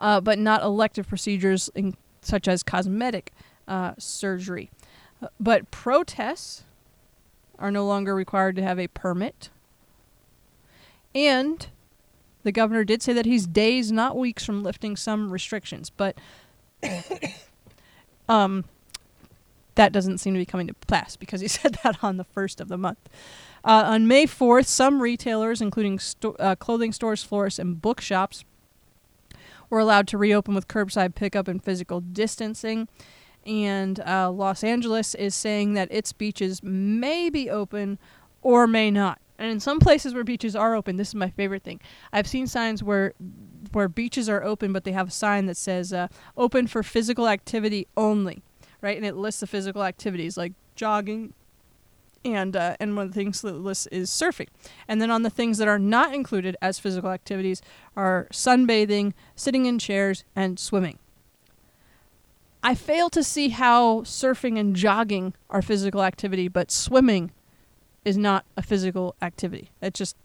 uh, 0.00 0.22
but 0.22 0.38
not 0.38 0.62
elective 0.62 1.06
procedures 1.06 1.68
in, 1.74 1.94
such 2.22 2.48
as 2.48 2.62
cosmetic 2.62 3.30
uh, 3.68 3.92
surgery. 3.98 4.70
But 5.38 5.70
protests 5.70 6.64
are 7.58 7.70
no 7.70 7.86
longer 7.86 8.14
required 8.14 8.56
to 8.56 8.62
have 8.62 8.78
a 8.80 8.88
permit. 8.88 9.50
And 11.14 11.66
the 12.44 12.52
governor 12.52 12.84
did 12.84 13.02
say 13.02 13.12
that 13.12 13.26
he's 13.26 13.46
days, 13.46 13.90
not 13.90 14.16
weeks, 14.16 14.44
from 14.44 14.62
lifting 14.62 14.96
some 14.96 15.32
restrictions, 15.32 15.90
but 15.90 16.16
um, 18.28 18.64
that 19.74 19.92
doesn't 19.92 20.18
seem 20.18 20.34
to 20.34 20.38
be 20.38 20.46
coming 20.46 20.66
to 20.66 20.74
pass 20.86 21.16
because 21.16 21.40
he 21.40 21.48
said 21.48 21.78
that 21.82 22.02
on 22.02 22.16
the 22.16 22.24
first 22.24 22.60
of 22.60 22.68
the 22.68 22.78
month. 22.78 23.08
Uh, 23.64 23.82
on 23.86 24.06
May 24.06 24.26
4th, 24.26 24.66
some 24.66 25.00
retailers, 25.00 25.60
including 25.62 25.98
sto- 25.98 26.36
uh, 26.38 26.54
clothing 26.54 26.92
stores, 26.92 27.24
florists, 27.24 27.58
and 27.58 27.80
bookshops, 27.80 28.44
were 29.70 29.78
allowed 29.78 30.06
to 30.08 30.18
reopen 30.18 30.54
with 30.54 30.68
curbside 30.68 31.14
pickup 31.14 31.48
and 31.48 31.64
physical 31.64 32.00
distancing. 32.00 32.88
And 33.46 34.00
uh, 34.00 34.30
Los 34.30 34.62
Angeles 34.62 35.14
is 35.14 35.34
saying 35.34 35.74
that 35.74 35.90
its 35.90 36.12
beaches 36.12 36.62
may 36.62 37.30
be 37.30 37.48
open 37.48 37.98
or 38.42 38.66
may 38.66 38.90
not. 38.90 39.18
And 39.38 39.50
in 39.50 39.60
some 39.60 39.80
places 39.80 40.14
where 40.14 40.24
beaches 40.24 40.54
are 40.54 40.74
open, 40.74 40.96
this 40.96 41.08
is 41.08 41.14
my 41.14 41.30
favorite 41.30 41.64
thing. 41.64 41.80
I've 42.12 42.26
seen 42.26 42.46
signs 42.46 42.82
where 42.82 43.14
where 43.72 43.88
beaches 43.88 44.28
are 44.28 44.44
open, 44.44 44.72
but 44.72 44.84
they 44.84 44.92
have 44.92 45.08
a 45.08 45.12
sign 45.12 45.46
that 45.46 45.56
says 45.56 45.92
uh, 45.92 46.08
"open 46.36 46.66
for 46.66 46.82
physical 46.82 47.28
activity 47.28 47.88
only," 47.96 48.42
right? 48.80 48.96
And 48.96 49.04
it 49.04 49.16
lists 49.16 49.40
the 49.40 49.46
physical 49.46 49.82
activities 49.82 50.36
like 50.36 50.52
jogging, 50.76 51.34
and 52.24 52.54
uh, 52.54 52.76
and 52.78 52.96
one 52.96 53.06
of 53.06 53.12
the 53.12 53.18
things 53.18 53.42
that 53.42 53.54
lists 53.54 53.88
is 53.88 54.08
surfing. 54.08 54.48
And 54.86 55.02
then 55.02 55.10
on 55.10 55.22
the 55.22 55.30
things 55.30 55.58
that 55.58 55.66
are 55.66 55.80
not 55.80 56.14
included 56.14 56.56
as 56.62 56.78
physical 56.78 57.10
activities 57.10 57.60
are 57.96 58.28
sunbathing, 58.32 59.14
sitting 59.34 59.66
in 59.66 59.80
chairs, 59.80 60.24
and 60.36 60.58
swimming. 60.60 60.98
I 62.62 62.74
fail 62.74 63.10
to 63.10 63.22
see 63.22 63.50
how 63.50 64.02
surfing 64.02 64.58
and 64.58 64.74
jogging 64.74 65.34
are 65.50 65.60
physical 65.60 66.02
activity, 66.02 66.48
but 66.48 66.70
swimming 66.70 67.32
is 68.04 68.16
not 68.16 68.44
a 68.56 68.62
physical 68.62 69.14
activity. 69.22 69.70
It's 69.80 69.98
just 69.98 70.16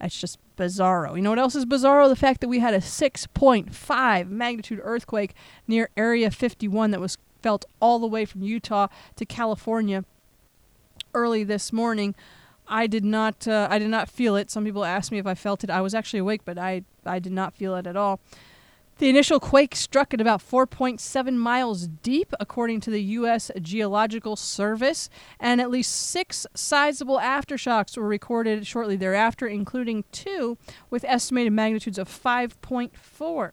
that's 0.00 0.20
just 0.20 0.38
bizarro. 0.58 1.14
You 1.14 1.22
know 1.22 1.30
what 1.30 1.38
else 1.38 1.54
is 1.54 1.64
bizarro? 1.64 2.08
The 2.08 2.16
fact 2.16 2.40
that 2.40 2.48
we 2.48 2.58
had 2.58 2.74
a 2.74 2.78
6.5 2.78 4.28
magnitude 4.28 4.80
earthquake 4.82 5.34
near 5.68 5.90
Area 5.96 6.30
51 6.30 6.90
that 6.90 7.00
was 7.00 7.18
felt 7.40 7.64
all 7.80 8.00
the 8.00 8.06
way 8.06 8.24
from 8.24 8.42
Utah 8.42 8.88
to 9.16 9.24
California 9.24 10.04
early 11.14 11.44
this 11.44 11.72
morning. 11.72 12.14
I 12.66 12.86
did 12.86 13.04
not 13.04 13.46
uh, 13.46 13.68
I 13.70 13.78
did 13.78 13.90
not 13.90 14.08
feel 14.08 14.34
it. 14.36 14.50
Some 14.50 14.64
people 14.64 14.84
asked 14.84 15.12
me 15.12 15.18
if 15.18 15.26
I 15.26 15.34
felt 15.34 15.62
it. 15.62 15.70
I 15.70 15.80
was 15.80 15.94
actually 15.94 16.20
awake, 16.20 16.42
but 16.44 16.58
I 16.58 16.82
I 17.04 17.18
did 17.18 17.32
not 17.32 17.54
feel 17.54 17.76
it 17.76 17.86
at 17.86 17.96
all. 17.96 18.20
The 19.02 19.08
initial 19.08 19.40
quake 19.40 19.74
struck 19.74 20.14
at 20.14 20.20
about 20.20 20.48
4.7 20.48 21.34
miles 21.34 21.88
deep, 21.88 22.32
according 22.38 22.78
to 22.82 22.90
the 22.90 23.02
U.S. 23.02 23.50
Geological 23.60 24.36
Service, 24.36 25.10
and 25.40 25.60
at 25.60 25.72
least 25.72 25.90
six 25.90 26.46
sizable 26.54 27.18
aftershocks 27.18 27.96
were 27.96 28.06
recorded 28.06 28.64
shortly 28.64 28.94
thereafter, 28.94 29.48
including 29.48 30.04
two 30.12 30.56
with 30.88 31.02
estimated 31.02 31.52
magnitudes 31.52 31.98
of 31.98 32.08
5.4. 32.08 33.50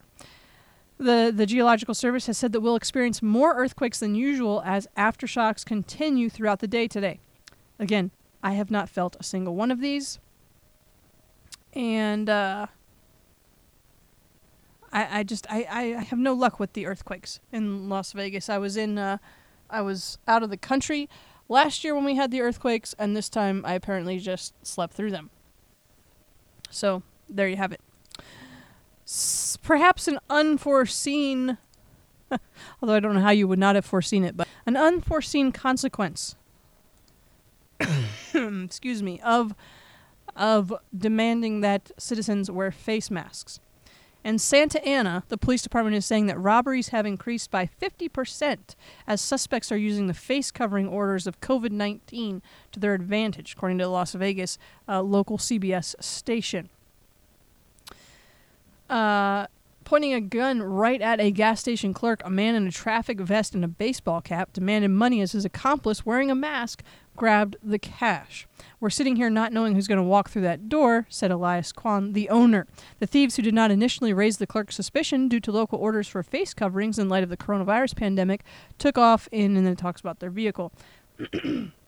The, 0.99 1.33
the 1.35 1.47
Geological 1.47 1.95
Service 1.95 2.27
has 2.27 2.37
said 2.37 2.51
that 2.51 2.61
we'll 2.61 2.75
experience 2.75 3.23
more 3.23 3.55
earthquakes 3.55 3.99
than 4.01 4.13
usual 4.13 4.61
as 4.63 4.87
aftershocks 4.95 5.65
continue 5.65 6.29
throughout 6.29 6.59
the 6.59 6.67
day 6.67 6.87
today. 6.87 7.21
Again, 7.79 8.11
I 8.43 8.51
have 8.51 8.69
not 8.69 8.87
felt 8.87 9.17
a 9.19 9.23
single 9.23 9.55
one 9.55 9.71
of 9.71 9.81
these. 9.81 10.19
And, 11.73 12.29
uh, 12.29 12.67
I, 14.91 15.19
I 15.19 15.23
just 15.23 15.45
I, 15.49 15.67
I 15.69 16.03
have 16.03 16.19
no 16.19 16.33
luck 16.33 16.59
with 16.59 16.73
the 16.73 16.85
earthquakes 16.85 17.39
in 17.51 17.89
Las 17.89 18.11
Vegas. 18.13 18.49
I 18.49 18.57
was 18.57 18.77
in 18.77 18.97
uh, 18.97 19.17
I 19.69 19.81
was 19.81 20.17
out 20.27 20.43
of 20.43 20.49
the 20.49 20.57
country 20.57 21.09
last 21.47 21.83
year 21.83 21.95
when 21.95 22.05
we 22.05 22.15
had 22.15 22.31
the 22.31 22.41
earthquakes, 22.41 22.95
and 22.97 23.15
this 23.15 23.29
time 23.29 23.63
I 23.65 23.73
apparently 23.73 24.19
just 24.19 24.53
slept 24.65 24.93
through 24.93 25.11
them. 25.11 25.29
So 26.69 27.03
there 27.29 27.47
you 27.47 27.57
have 27.57 27.71
it. 27.71 27.81
S- 29.05 29.57
perhaps 29.61 30.07
an 30.07 30.19
unforeseen, 30.29 31.57
although 32.81 32.95
I 32.95 32.99
don't 32.99 33.15
know 33.15 33.21
how 33.21 33.31
you 33.31 33.47
would 33.47 33.59
not 33.59 33.75
have 33.75 33.85
foreseen 33.85 34.23
it, 34.23 34.37
but 34.37 34.47
an 34.65 34.77
unforeseen 34.77 35.51
consequence. 35.51 36.35
excuse 38.33 39.01
me 39.01 39.19
of 39.21 39.55
of 40.35 40.73
demanding 40.95 41.61
that 41.61 41.91
citizens 41.97 42.49
wear 42.49 42.71
face 42.71 43.09
masks. 43.09 43.59
And 44.23 44.41
Santa 44.41 44.85
Ana, 44.85 45.23
the 45.29 45.37
police 45.37 45.61
department 45.61 45.95
is 45.95 46.05
saying 46.05 46.25
that 46.25 46.37
robberies 46.37 46.89
have 46.89 47.05
increased 47.05 47.49
by 47.51 47.69
50% 47.81 48.75
as 49.07 49.21
suspects 49.21 49.71
are 49.71 49.77
using 49.77 50.07
the 50.07 50.13
face 50.13 50.51
covering 50.51 50.87
orders 50.87 51.25
of 51.25 51.39
COVID 51.39 51.71
19 51.71 52.41
to 52.73 52.79
their 52.79 52.93
advantage, 52.93 53.53
according 53.53 53.77
to 53.77 53.85
the 53.85 53.89
Las 53.89 54.13
Vegas 54.13 54.57
uh, 54.87 55.01
local 55.01 55.37
CBS 55.37 55.95
station. 56.03 56.69
Uh, 58.89 59.47
pointing 59.89 60.13
a 60.13 60.21
gun 60.21 60.61
right 60.61 61.01
at 61.01 61.19
a 61.19 61.31
gas 61.31 61.59
station 61.59 61.95
clerk, 61.95 62.21
a 62.23 62.29
man 62.29 62.53
in 62.53 62.67
a 62.67 62.71
traffic 62.71 63.19
vest 63.19 63.55
and 63.55 63.65
a 63.65 63.67
baseball 63.67 64.21
cap 64.21 64.53
demanded 64.53 64.91
money 64.91 65.19
as 65.19 65.31
his 65.31 65.45
accomplice, 65.45 66.05
wearing 66.05 66.29
a 66.29 66.35
mask, 66.35 66.83
grabbed 67.15 67.55
the 67.63 67.79
cash. 67.79 68.47
We're 68.79 68.91
sitting 68.91 69.15
here 69.15 69.31
not 69.31 69.51
knowing 69.51 69.73
who's 69.73 69.87
going 69.87 69.97
to 69.97 70.03
walk 70.03 70.29
through 70.29 70.43
that 70.43 70.69
door, 70.69 71.07
said 71.09 71.31
Elias 71.31 71.71
Kwan, 71.71 72.13
the 72.13 72.29
owner. 72.29 72.67
The 72.99 73.07
thieves, 73.07 73.35
who 73.35 73.41
did 73.41 73.55
not 73.55 73.71
initially 73.71 74.13
raise 74.13 74.37
the 74.37 74.45
clerk's 74.45 74.75
suspicion 74.75 75.27
due 75.27 75.39
to 75.39 75.51
local 75.51 75.79
orders 75.79 76.07
for 76.07 76.21
face 76.21 76.53
coverings 76.53 76.99
in 76.99 77.09
light 77.09 77.23
of 77.23 77.29
the 77.29 77.35
coronavirus 77.35 77.95
pandemic, 77.95 78.43
took 78.77 78.95
off 78.95 79.27
in, 79.31 79.57
and 79.57 79.65
then 79.65 79.73
it 79.73 79.79
talks 79.79 80.01
about 80.01 80.19
their 80.19 80.29
vehicle. 80.29 80.71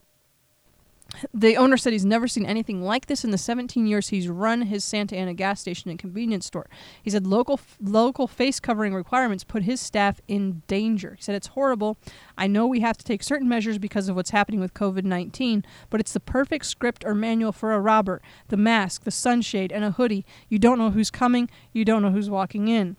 The 1.34 1.58
owner 1.58 1.78
said 1.78 1.94
he's 1.94 2.06
never 2.06 2.28
seen 2.28 2.46
anything 2.46 2.82
like 2.82 3.06
this 3.06 3.24
in 3.24 3.32
the 3.32 3.38
17 3.38 3.86
years 3.86 4.10
he's 4.10 4.28
run 4.28 4.64
his 4.64 4.84
Santa 4.84 5.16
Ana 5.16 5.34
gas 5.34 5.60
station 5.60 5.90
and 5.90 6.00
convenience 6.00 6.46
store. 6.46 6.68
He 7.04 7.10
said 7.10 7.28
local 7.28 7.60
local 7.82 8.28
face 8.28 8.60
covering 8.60 8.94
requirements 8.94 9.44
put 9.44 9.64
his 9.64 9.80
staff 9.82 10.22
in 10.28 10.64
danger. 10.68 11.16
He 11.18 11.24
said 11.24 11.36
it's 11.36 11.48
horrible. 11.48 11.98
I 12.38 12.48
know 12.48 12.66
we 12.66 12.80
have 12.80 12.98
to 12.98 13.06
take 13.06 13.24
certain 13.24 13.50
measures 13.50 13.78
because 13.78 14.10
of 14.10 14.16
what's 14.16 14.32
happening 14.32 14.60
with 14.60 14.74
COVID-19, 14.74 15.64
but 15.90 16.00
it's 16.00 16.14
the 16.14 16.20
perfect 16.20 16.66
script 16.66 17.04
or 17.06 17.14
manual 17.14 17.52
for 17.52 17.74
a 17.74 17.80
robber. 17.80 18.22
The 18.48 18.58
mask, 18.58 19.04
the 19.04 19.12
sunshade, 19.12 19.72
and 19.72 19.84
a 19.84 19.92
hoodie. 19.92 20.26
You 20.50 20.60
don't 20.60 20.80
know 20.80 20.92
who's 20.92 21.12
coming, 21.12 21.50
you 21.74 21.86
don't 21.86 22.02
know 22.02 22.12
who's 22.12 22.30
walking 22.30 22.68
in. 22.68 22.96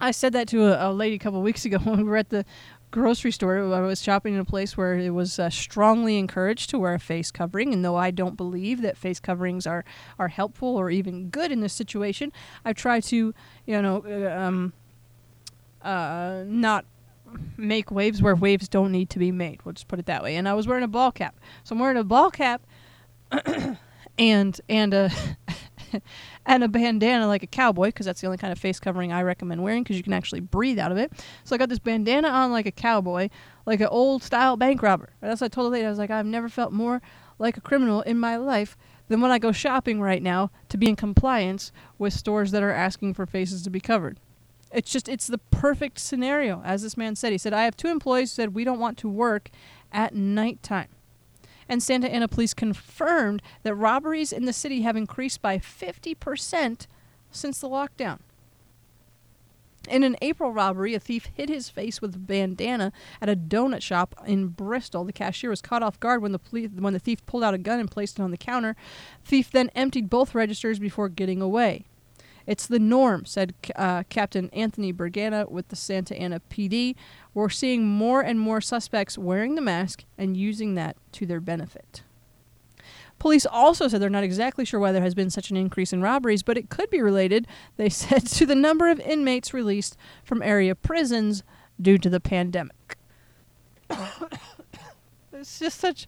I 0.00 0.10
said 0.10 0.32
that 0.32 0.48
to 0.48 0.64
a, 0.64 0.90
a 0.90 0.92
lady 0.92 1.16
a 1.16 1.18
couple 1.18 1.40
weeks 1.40 1.64
ago 1.64 1.78
when 1.82 1.98
we 1.98 2.04
were 2.04 2.16
at 2.16 2.30
the 2.30 2.44
grocery 2.94 3.32
store. 3.32 3.74
I 3.74 3.80
was 3.80 4.00
shopping 4.00 4.34
in 4.34 4.40
a 4.40 4.44
place 4.44 4.76
where 4.76 4.94
it 4.94 5.10
was 5.10 5.40
uh, 5.40 5.50
strongly 5.50 6.16
encouraged 6.16 6.70
to 6.70 6.78
wear 6.78 6.94
a 6.94 7.00
face 7.00 7.32
covering, 7.32 7.72
and 7.72 7.84
though 7.84 7.96
I 7.96 8.12
don't 8.12 8.36
believe 8.36 8.82
that 8.82 8.96
face 8.96 9.18
coverings 9.18 9.66
are 9.66 9.84
are 10.16 10.28
helpful 10.28 10.76
or 10.76 10.90
even 10.90 11.28
good 11.28 11.50
in 11.50 11.60
this 11.60 11.72
situation, 11.72 12.32
I 12.64 12.72
try 12.72 13.00
to, 13.00 13.34
you 13.66 13.82
know, 13.82 14.04
uh, 14.06 14.40
um, 14.40 14.72
uh, 15.82 16.44
not 16.46 16.84
make 17.56 17.90
waves 17.90 18.22
where 18.22 18.36
waves 18.36 18.68
don't 18.68 18.92
need 18.92 19.10
to 19.10 19.18
be 19.18 19.32
made. 19.32 19.64
We'll 19.64 19.72
just 19.72 19.88
put 19.88 19.98
it 19.98 20.06
that 20.06 20.22
way. 20.22 20.36
And 20.36 20.48
I 20.48 20.54
was 20.54 20.68
wearing 20.68 20.84
a 20.84 20.88
ball 20.88 21.10
cap, 21.10 21.34
so 21.64 21.74
I'm 21.74 21.80
wearing 21.80 21.96
a 21.96 22.04
ball 22.04 22.30
cap, 22.30 22.62
and 24.18 24.60
and 24.68 24.94
a. 24.94 25.10
and 26.46 26.64
a 26.64 26.68
bandana 26.68 27.26
like 27.26 27.42
a 27.42 27.46
cowboy 27.46 27.86
because 27.86 28.06
that's 28.06 28.20
the 28.20 28.26
only 28.26 28.38
kind 28.38 28.52
of 28.52 28.58
face 28.58 28.80
covering 28.80 29.12
I 29.12 29.22
recommend 29.22 29.62
wearing 29.62 29.82
because 29.82 29.96
you 29.96 30.02
can 30.02 30.12
actually 30.12 30.40
breathe 30.40 30.78
out 30.78 30.92
of 30.92 30.98
it. 30.98 31.12
So 31.44 31.54
I 31.54 31.58
got 31.58 31.68
this 31.68 31.78
bandana 31.78 32.28
on 32.28 32.52
like 32.52 32.66
a 32.66 32.72
cowboy, 32.72 33.28
like 33.66 33.80
an 33.80 33.88
old 33.88 34.22
style 34.22 34.56
bank 34.56 34.82
robber. 34.82 35.10
And 35.20 35.30
that's 35.30 35.40
what 35.40 35.52
I 35.52 35.54
told 35.54 35.66
the 35.66 35.70
lady. 35.70 35.86
I 35.86 35.90
was 35.90 35.98
like, 35.98 36.10
I've 36.10 36.26
never 36.26 36.48
felt 36.48 36.72
more 36.72 37.02
like 37.38 37.56
a 37.56 37.60
criminal 37.60 38.02
in 38.02 38.18
my 38.18 38.36
life 38.36 38.76
than 39.08 39.20
when 39.20 39.30
I 39.30 39.38
go 39.38 39.52
shopping 39.52 40.00
right 40.00 40.22
now 40.22 40.50
to 40.68 40.78
be 40.78 40.88
in 40.88 40.96
compliance 40.96 41.72
with 41.98 42.12
stores 42.12 42.50
that 42.52 42.62
are 42.62 42.72
asking 42.72 43.14
for 43.14 43.26
faces 43.26 43.62
to 43.62 43.70
be 43.70 43.80
covered. 43.80 44.18
It's 44.72 44.90
just 44.90 45.08
it's 45.08 45.28
the 45.28 45.38
perfect 45.38 46.00
scenario, 46.00 46.60
as 46.64 46.82
this 46.82 46.96
man 46.96 47.14
said. 47.14 47.30
He 47.30 47.38
said, 47.38 47.52
I 47.52 47.64
have 47.64 47.76
two 47.76 47.88
employees 47.88 48.32
who 48.32 48.42
said 48.42 48.54
we 48.54 48.64
don't 48.64 48.80
want 48.80 48.98
to 48.98 49.08
work 49.08 49.50
at 49.92 50.14
nighttime 50.14 50.88
and 51.68 51.82
Santa 51.82 52.08
Ana 52.08 52.28
police 52.28 52.54
confirmed 52.54 53.42
that 53.62 53.74
robberies 53.74 54.32
in 54.32 54.44
the 54.44 54.52
city 54.52 54.82
have 54.82 54.96
increased 54.96 55.42
by 55.42 55.58
50% 55.58 56.86
since 57.30 57.60
the 57.60 57.68
lockdown. 57.68 58.18
In 59.88 60.02
an 60.02 60.16
April 60.22 60.50
robbery, 60.50 60.94
a 60.94 61.00
thief 61.00 61.28
hit 61.34 61.48
his 61.48 61.68
face 61.68 62.00
with 62.00 62.14
a 62.14 62.18
bandana 62.18 62.90
at 63.20 63.28
a 63.28 63.36
donut 63.36 63.82
shop 63.82 64.14
in 64.26 64.48
Bristol. 64.48 65.04
The 65.04 65.12
cashier 65.12 65.50
was 65.50 65.60
caught 65.60 65.82
off 65.82 66.00
guard 66.00 66.22
when 66.22 66.32
the 66.32 66.38
police, 66.38 66.70
when 66.74 66.94
the 66.94 66.98
thief 66.98 67.24
pulled 67.26 67.42
out 67.42 67.52
a 67.52 67.58
gun 67.58 67.80
and 67.80 67.90
placed 67.90 68.18
it 68.18 68.22
on 68.22 68.30
the 68.30 68.38
counter. 68.38 68.76
Thief 69.24 69.50
then 69.50 69.70
emptied 69.74 70.08
both 70.08 70.34
registers 70.34 70.78
before 70.78 71.08
getting 71.10 71.42
away. 71.42 71.84
It's 72.46 72.66
the 72.66 72.78
norm, 72.78 73.24
said 73.24 73.54
uh, 73.74 74.02
Captain 74.08 74.50
Anthony 74.50 74.92
Bergana 74.92 75.50
with 75.50 75.68
the 75.68 75.76
Santa 75.76 76.16
Ana 76.16 76.40
PD. 76.50 76.94
We're 77.32 77.48
seeing 77.48 77.86
more 77.86 78.20
and 78.20 78.38
more 78.38 78.60
suspects 78.60 79.16
wearing 79.16 79.54
the 79.54 79.62
mask 79.62 80.04
and 80.18 80.36
using 80.36 80.74
that 80.74 80.96
to 81.12 81.26
their 81.26 81.40
benefit. 81.40 82.02
Police 83.18 83.46
also 83.46 83.88
said 83.88 84.02
they're 84.02 84.10
not 84.10 84.24
exactly 84.24 84.64
sure 84.64 84.80
why 84.80 84.92
there 84.92 85.02
has 85.02 85.14
been 85.14 85.30
such 85.30 85.50
an 85.50 85.56
increase 85.56 85.92
in 85.92 86.02
robberies, 86.02 86.42
but 86.42 86.58
it 86.58 86.68
could 86.68 86.90
be 86.90 87.00
related, 87.00 87.46
they 87.76 87.88
said, 87.88 88.26
to 88.26 88.44
the 88.44 88.54
number 88.54 88.88
of 88.88 89.00
inmates 89.00 89.54
released 89.54 89.96
from 90.22 90.42
area 90.42 90.74
prisons 90.74 91.42
due 91.80 91.98
to 91.98 92.10
the 92.10 92.20
pandemic. 92.20 92.98
it's 95.32 95.58
just 95.58 95.80
such. 95.80 96.06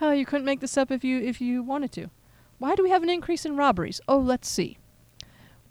Oh, 0.00 0.10
you 0.10 0.24
couldn't 0.24 0.46
make 0.46 0.60
this 0.60 0.76
up 0.76 0.90
if 0.90 1.04
you 1.04 1.20
if 1.20 1.40
you 1.40 1.62
wanted 1.62 1.92
to. 1.92 2.10
Why 2.62 2.76
do 2.76 2.84
we 2.84 2.90
have 2.90 3.02
an 3.02 3.10
increase 3.10 3.44
in 3.44 3.56
robberies? 3.56 4.00
Oh, 4.06 4.18
let's 4.18 4.48
see. 4.48 4.78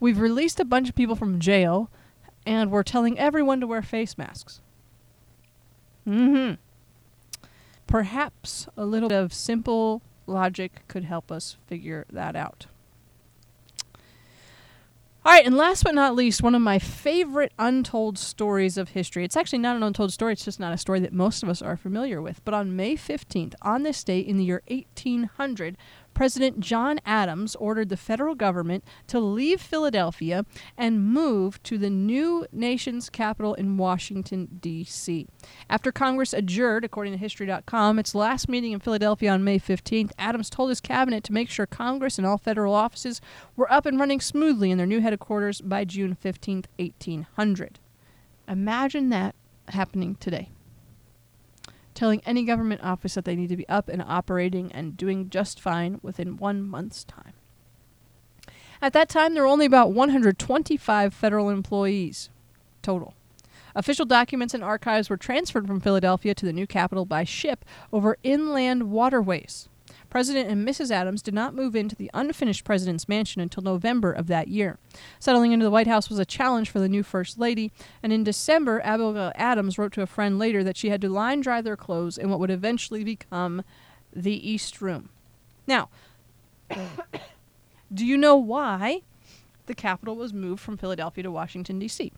We've 0.02 0.20
released 0.20 0.60
a 0.60 0.66
bunch 0.66 0.90
of 0.90 0.96
people 0.96 1.16
from 1.16 1.40
jail, 1.40 1.90
and 2.46 2.70
we're 2.70 2.84
telling 2.84 3.18
everyone 3.18 3.62
to 3.62 3.68
wear 3.68 3.82
face 3.82 4.18
masks. 4.18 4.60
Mm 6.06 6.28
hmm. 6.28 6.54
Perhaps 7.88 8.68
a 8.76 8.84
little 8.84 9.08
bit 9.08 9.18
of 9.20 9.34
simple 9.34 10.02
logic 10.28 10.82
could 10.90 11.06
help 11.06 11.32
us 11.32 11.56
figure 11.66 12.06
that 12.12 12.36
out. 12.36 12.66
All 15.24 15.32
right, 15.32 15.46
and 15.46 15.56
last 15.56 15.84
but 15.84 15.94
not 15.94 16.16
least, 16.16 16.42
one 16.42 16.56
of 16.56 16.64
my 16.64 16.80
favorite 16.80 17.54
untold 17.60 18.18
stories 18.18 18.76
of 18.76 18.90
history. 18.90 19.24
It's 19.24 19.38
actually 19.38 19.60
not 19.60 19.76
an 19.76 19.84
untold 19.84 20.12
story, 20.12 20.34
it's 20.34 20.44
just 20.44 20.60
not 20.60 20.74
a 20.74 20.78
story 20.78 21.00
that 21.00 21.14
most 21.14 21.44
of 21.44 21.48
us 21.48 21.62
are 21.62 21.78
familiar 21.78 22.22
with. 22.22 22.44
But 22.44 22.56
on 22.56 22.76
May 22.76 22.96
15th, 22.98 23.54
on 23.62 23.84
this 23.84 24.04
date 24.04 24.26
in 24.26 24.38
the 24.38 24.44
year 24.44 24.64
1800, 24.68 25.78
President 26.14 26.60
John 26.60 27.00
Adams 27.06 27.56
ordered 27.56 27.90
the 27.90 27.98
federal 27.98 28.36
government 28.36 28.84
to 29.08 29.20
leave 29.20 29.62
Philadelphia 29.62 30.46
and 30.78 31.06
move 31.06 31.62
to 31.64 31.78
the 31.78 31.90
new 31.90 32.46
nation's 32.52 33.10
capital 33.10 33.54
in 33.54 33.78
Washington, 33.78 34.60
D.C. 34.62 35.28
After 35.70 35.92
Congress 35.92 36.34
adjourned, 36.34 36.86
according 36.86 37.14
to 37.14 37.20
History.com, 37.20 38.00
its 38.00 38.16
last 38.16 38.50
meeting 38.50 38.72
in 38.72 38.80
Philadelphia 38.80 39.32
on 39.32 39.44
May 39.44 39.60
15th, 39.60 40.12
Adams 40.20 40.50
told 40.50 40.70
his 40.70 40.82
cabinet 40.82 41.24
to 41.24 41.34
make 41.34 41.50
sure 41.50 41.66
Congress 41.66 42.18
and 42.18 42.28
all 42.28 42.38
federal 42.38 42.74
offices 42.74 43.22
were 43.56 43.72
up 43.72 43.86
and 43.86 44.00
running 44.00 44.22
smoothly 44.22 44.72
in 44.72 44.78
their 44.78 44.88
new 44.88 45.02
headquarters 45.02 45.62
by 45.62 45.86
June 45.86 46.18
15th, 46.22 46.66
1800. 46.78 47.80
Imagine 48.48 49.10
that 49.10 49.36
happening 49.70 50.16
today 50.20 50.50
telling 52.02 52.24
any 52.26 52.44
government 52.44 52.82
office 52.82 53.14
that 53.14 53.26
they 53.26 53.36
need 53.36 53.50
to 53.50 53.56
be 53.56 53.70
up 53.70 53.88
and 53.88 54.02
operating 54.02 54.72
and 54.72 54.98
doing 54.98 55.30
just 55.30 55.60
fine 55.60 56.00
within 56.02 56.36
one 56.36 56.60
month's 56.64 57.04
time. 57.04 57.34
At 58.82 58.94
that 58.94 59.08
time, 59.08 59.36
there 59.36 59.44
were 59.44 59.50
only 59.50 59.68
about 59.68 59.92
125 59.92 61.14
federal 61.14 61.52
employees 61.52 62.32
total. 62.82 63.14
Official 63.76 64.08
documents 64.08 64.56
and 64.56 64.64
archives 64.64 65.12
were 65.12 65.16
transferred 65.16 65.68
from 65.68 65.80
Philadelphia 65.80 66.34
to 66.34 66.44
the 66.44 66.52
new 66.52 66.66
capital 66.66 67.06
by 67.06 67.24
ship 67.24 67.64
over 67.94 68.18
inland 68.24 68.90
waterways. 68.90 69.70
President 70.12 70.50
and 70.50 70.68
Mrs. 70.68 70.92
Adams 70.92 71.22
did 71.22 71.34
not 71.34 71.56
move 71.56 71.74
into 71.74 71.96
the 71.96 72.12
unfinished 72.14 72.66
president's 72.66 73.08
mansion 73.08 73.42
until 73.42 73.64
November 73.64 74.12
of 74.12 74.28
that 74.28 74.50
year. 74.50 74.78
Settling 75.22 75.54
into 75.54 75.64
the 75.64 75.72
White 75.72 75.88
House 75.88 76.10
was 76.10 76.20
a 76.20 76.26
challenge 76.26 76.70
for 76.70 76.82
the 76.82 76.90
new 76.90 77.02
First 77.02 77.40
Lady, 77.40 77.72
and 78.04 78.12
in 78.12 78.26
December, 78.26 78.82
Abigail 78.84 79.32
Adams 79.36 79.78
wrote 79.78 79.94
to 79.94 80.02
a 80.02 80.06
friend 80.06 80.38
later 80.38 80.66
that 80.66 80.76
she 80.76 80.90
had 80.90 81.00
to 81.00 81.08
line 81.08 81.40
dry 81.40 81.62
their 81.62 81.78
clothes 81.78 82.18
in 82.18 82.30
what 82.30 82.42
would 82.42 82.52
eventually 82.52 83.06
become 83.06 83.64
the 84.14 84.50
East 84.50 84.82
Room. 84.82 85.08
Now, 85.66 85.88
do 87.94 88.06
you 88.06 88.18
know 88.18 88.36
why 88.36 89.04
the 89.68 89.74
capital 89.74 90.18
was 90.18 90.34
moved 90.34 90.62
from 90.62 90.76
Philadelphia 90.76 91.24
to 91.24 91.32
Washington, 91.32 91.80
D.C.? 91.80 92.12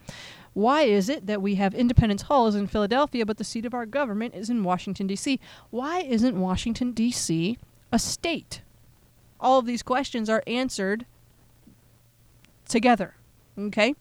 Why 0.53 0.81
is 0.81 1.09
it 1.09 1.27
that 1.27 1.43
we 1.43 1.55
have 1.55 1.75
Independence 1.75 2.23
Hall 2.23 2.47
is 2.47 2.55
in 2.55 2.65
Philadelphia, 2.65 3.23
but 3.23 3.37
the 3.37 3.43
seat 3.43 3.67
of 3.67 3.75
our 3.75 3.85
government 3.85 4.33
is 4.33 4.49
in 4.49 4.63
Washington, 4.63 5.05
D.C.? 5.05 5.39
Why 5.69 5.99
isn't 5.99 6.41
Washington, 6.41 6.93
D.C 6.93 7.59
a 7.93 7.99
state? 7.99 8.61
All 9.39 9.59
of 9.59 9.65
these 9.65 9.83
questions 9.83 10.29
are 10.29 10.43
answered 10.47 11.05
together. 12.67 13.15
Okay? 13.57 13.95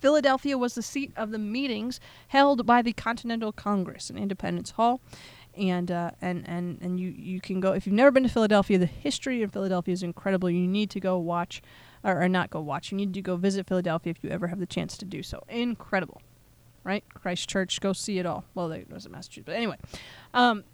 Philadelphia 0.00 0.58
was 0.58 0.74
the 0.74 0.82
seat 0.82 1.12
of 1.16 1.30
the 1.30 1.38
meetings 1.38 2.00
held 2.28 2.66
by 2.66 2.82
the 2.82 2.92
Continental 2.92 3.52
Congress 3.52 4.10
in 4.10 4.16
Independence 4.16 4.72
Hall. 4.72 5.00
And, 5.56 5.90
uh, 5.90 6.10
and 6.20 6.46
and 6.46 6.78
and 6.82 7.00
you, 7.00 7.08
you 7.08 7.40
can 7.40 7.60
go 7.60 7.72
if 7.72 7.86
you've 7.86 7.94
never 7.94 8.10
been 8.10 8.24
to 8.24 8.28
Philadelphia. 8.28 8.76
The 8.76 8.84
history 8.84 9.40
in 9.40 9.48
Philadelphia 9.48 9.94
is 9.94 10.02
incredible. 10.02 10.50
You 10.50 10.68
need 10.68 10.90
to 10.90 11.00
go 11.00 11.16
watch, 11.16 11.62
or, 12.04 12.22
or 12.22 12.28
not 12.28 12.50
go 12.50 12.60
watch. 12.60 12.92
You 12.92 12.98
need 12.98 13.14
to 13.14 13.22
go 13.22 13.36
visit 13.36 13.66
Philadelphia 13.66 14.10
if 14.10 14.22
you 14.22 14.28
ever 14.28 14.48
have 14.48 14.58
the 14.58 14.66
chance 14.66 14.98
to 14.98 15.06
do 15.06 15.22
so. 15.22 15.42
Incredible, 15.48 16.20
right? 16.84 17.02
Christ 17.14 17.48
Church, 17.48 17.80
go 17.80 17.94
see 17.94 18.18
it 18.18 18.26
all. 18.26 18.44
Well, 18.54 18.68
there 18.68 18.84
was 18.90 19.06
in 19.06 19.12
Massachusetts, 19.12 19.46
but 19.46 19.56
anyway, 19.56 19.78
um, 20.34 20.64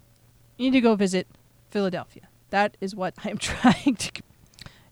you 0.57 0.69
need 0.69 0.77
to 0.77 0.81
go 0.81 0.95
visit 0.95 1.27
Philadelphia. 1.73 2.29
That 2.51 2.77
is 2.79 2.95
what 2.95 3.15
I'm 3.25 3.37
trying 3.39 3.95
to. 3.95 4.11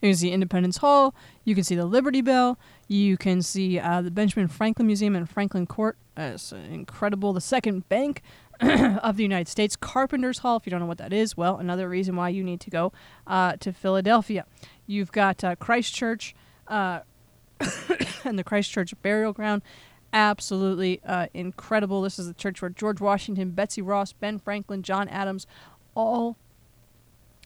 You 0.02 0.10
can 0.10 0.16
see 0.16 0.32
Independence 0.32 0.78
Hall. 0.78 1.14
You 1.46 1.54
can 1.54 1.64
see 1.64 1.76
the 1.76 1.86
Liberty 1.86 2.22
Bell. 2.22 2.58
You 2.88 3.18
can 3.18 3.44
see 3.44 3.78
uh, 3.78 4.02
the 4.02 4.10
Benjamin 4.10 4.48
Franklin 4.48 4.88
Museum 4.88 5.16
in 5.16 5.28
Franklin 5.28 5.68
Court. 5.68 5.96
It's 6.18 6.52
incredible. 6.52 7.34
The 7.34 7.42
second 7.42 7.88
bank 7.88 8.24
of 8.60 9.16
the 9.16 9.22
United 9.22 9.48
States, 9.48 9.76
Carpenter's 9.76 10.40
Hall. 10.40 10.58
If 10.58 10.66
you 10.66 10.72
don't 10.72 10.80
know 10.80 10.88
what 10.88 10.98
that 10.98 11.14
is, 11.14 11.38
well, 11.38 11.58
another 11.58 11.88
reason 11.88 12.16
why 12.16 12.30
you 12.30 12.44
need 12.44 12.60
to 12.62 12.72
go 12.72 12.92
uh, 13.28 13.58
to 13.58 13.72
Philadelphia. 13.72 14.48
You've 14.88 15.12
got 15.12 15.44
uh, 15.44 15.56
Christ 15.56 15.94
Church. 15.94 16.34
Uh, 16.68 17.02
and 18.26 18.40
the 18.40 18.44
Christ 18.44 18.72
Church 18.72 18.94
burial 19.04 19.34
ground. 19.34 19.62
Absolutely 20.14 21.00
uh, 21.06 21.28
incredible. 21.36 22.02
This 22.02 22.18
is 22.18 22.26
the 22.26 22.34
church 22.34 22.60
where 22.60 22.70
George 22.70 23.00
Washington, 23.00 23.52
Betsy 23.52 23.84
Ross, 23.84 24.14
Ben 24.14 24.40
Franklin, 24.40 24.82
John 24.82 25.08
Adams 25.10 25.46
all 25.96 26.38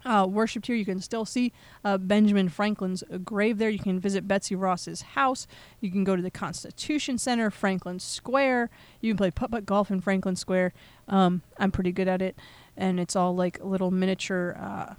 uh, 0.06 0.26
worshipped 0.30 0.68
here. 0.68 0.76
You 0.76 0.86
can 0.86 1.00
still 1.00 1.26
see 1.26 1.52
uh, 1.84 1.98
Benjamin 1.98 2.50
Franklin's 2.50 3.04
grave 3.24 3.58
there. 3.58 3.70
You 3.70 3.80
can 3.80 4.00
visit 4.00 4.28
Betsy 4.28 4.56
Ross's 4.56 5.02
house. 5.02 5.48
You 5.82 5.92
can 5.92 6.04
go 6.04 6.16
to 6.16 6.22
the 6.22 6.32
Constitution 6.32 7.18
Center, 7.18 7.50
Franklin 7.50 8.00
Square. 8.00 8.70
You 9.02 9.12
can 9.12 9.18
play 9.18 9.32
putt 9.32 9.52
putt 9.52 9.66
golf 9.66 9.92
in 9.92 10.02
Franklin 10.02 10.36
Square. 10.36 10.74
Um, 11.08 11.42
I'm 11.58 11.72
pretty 11.72 11.92
good 11.92 12.08
at 12.08 12.22
it, 12.22 12.38
and 12.78 13.00
it's 13.00 13.16
all 13.16 13.36
like 13.36 13.64
little 13.64 13.92
miniature. 13.92 14.58
Uh, 14.60 14.94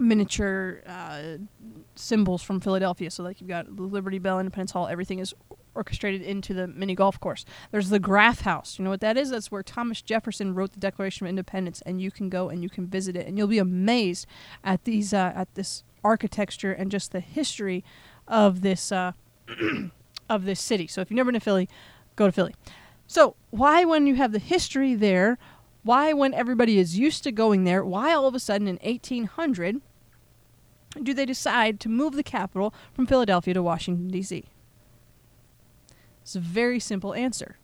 miniature 0.00 0.82
uh, 0.86 1.38
symbols 1.94 2.42
from 2.42 2.60
Philadelphia. 2.60 3.10
So, 3.10 3.22
like, 3.22 3.40
you've 3.40 3.48
got 3.48 3.74
the 3.74 3.82
Liberty 3.82 4.18
Bell, 4.18 4.38
Independence 4.38 4.70
Hall, 4.70 4.86
everything 4.86 5.18
is 5.18 5.34
orchestrated 5.74 6.22
into 6.22 6.54
the 6.54 6.66
mini 6.66 6.94
golf 6.94 7.20
course. 7.20 7.44
There's 7.70 7.90
the 7.90 7.98
Graff 7.98 8.42
House. 8.42 8.78
You 8.78 8.84
know 8.84 8.90
what 8.90 9.00
that 9.00 9.16
is? 9.16 9.30
That's 9.30 9.50
where 9.50 9.62
Thomas 9.62 10.02
Jefferson 10.02 10.54
wrote 10.54 10.72
the 10.72 10.80
Declaration 10.80 11.26
of 11.26 11.30
Independence, 11.30 11.82
and 11.86 12.00
you 12.00 12.10
can 12.10 12.28
go 12.28 12.48
and 12.48 12.62
you 12.62 12.68
can 12.68 12.86
visit 12.86 13.16
it, 13.16 13.26
and 13.26 13.38
you'll 13.38 13.46
be 13.46 13.58
amazed 13.58 14.26
at 14.64 14.84
these 14.84 15.12
uh, 15.12 15.32
at 15.34 15.54
this 15.54 15.84
architecture 16.04 16.72
and 16.72 16.90
just 16.90 17.12
the 17.12 17.20
history 17.20 17.84
of 18.26 18.62
this 18.62 18.92
uh, 18.92 19.12
of 20.28 20.44
this 20.44 20.60
city. 20.60 20.86
So, 20.86 21.00
if 21.00 21.10
you've 21.10 21.16
never 21.16 21.32
been 21.32 21.40
to 21.40 21.44
Philly, 21.44 21.68
go 22.16 22.26
to 22.26 22.32
Philly. 22.32 22.54
So, 23.06 23.36
why, 23.50 23.84
when 23.84 24.06
you 24.06 24.16
have 24.16 24.32
the 24.32 24.38
history 24.38 24.94
there, 24.94 25.38
why, 25.82 26.12
when 26.12 26.34
everybody 26.34 26.78
is 26.78 26.98
used 26.98 27.24
to 27.24 27.32
going 27.32 27.64
there, 27.64 27.84
why 27.84 28.12
all 28.12 28.26
of 28.26 28.34
a 28.34 28.40
sudden 28.40 28.68
in 28.68 28.76
1800 28.82 29.80
do 31.02 31.14
they 31.14 31.26
decide 31.26 31.80
to 31.80 31.88
move 31.88 32.14
the 32.14 32.22
capital 32.22 32.74
from 32.92 33.06
Philadelphia 33.06 33.54
to 33.54 33.62
Washington, 33.62 34.08
D.C.? 34.08 34.44
It's 36.28 36.36
a 36.36 36.40
very 36.40 36.78
simple 36.78 37.14
answer. 37.14 37.56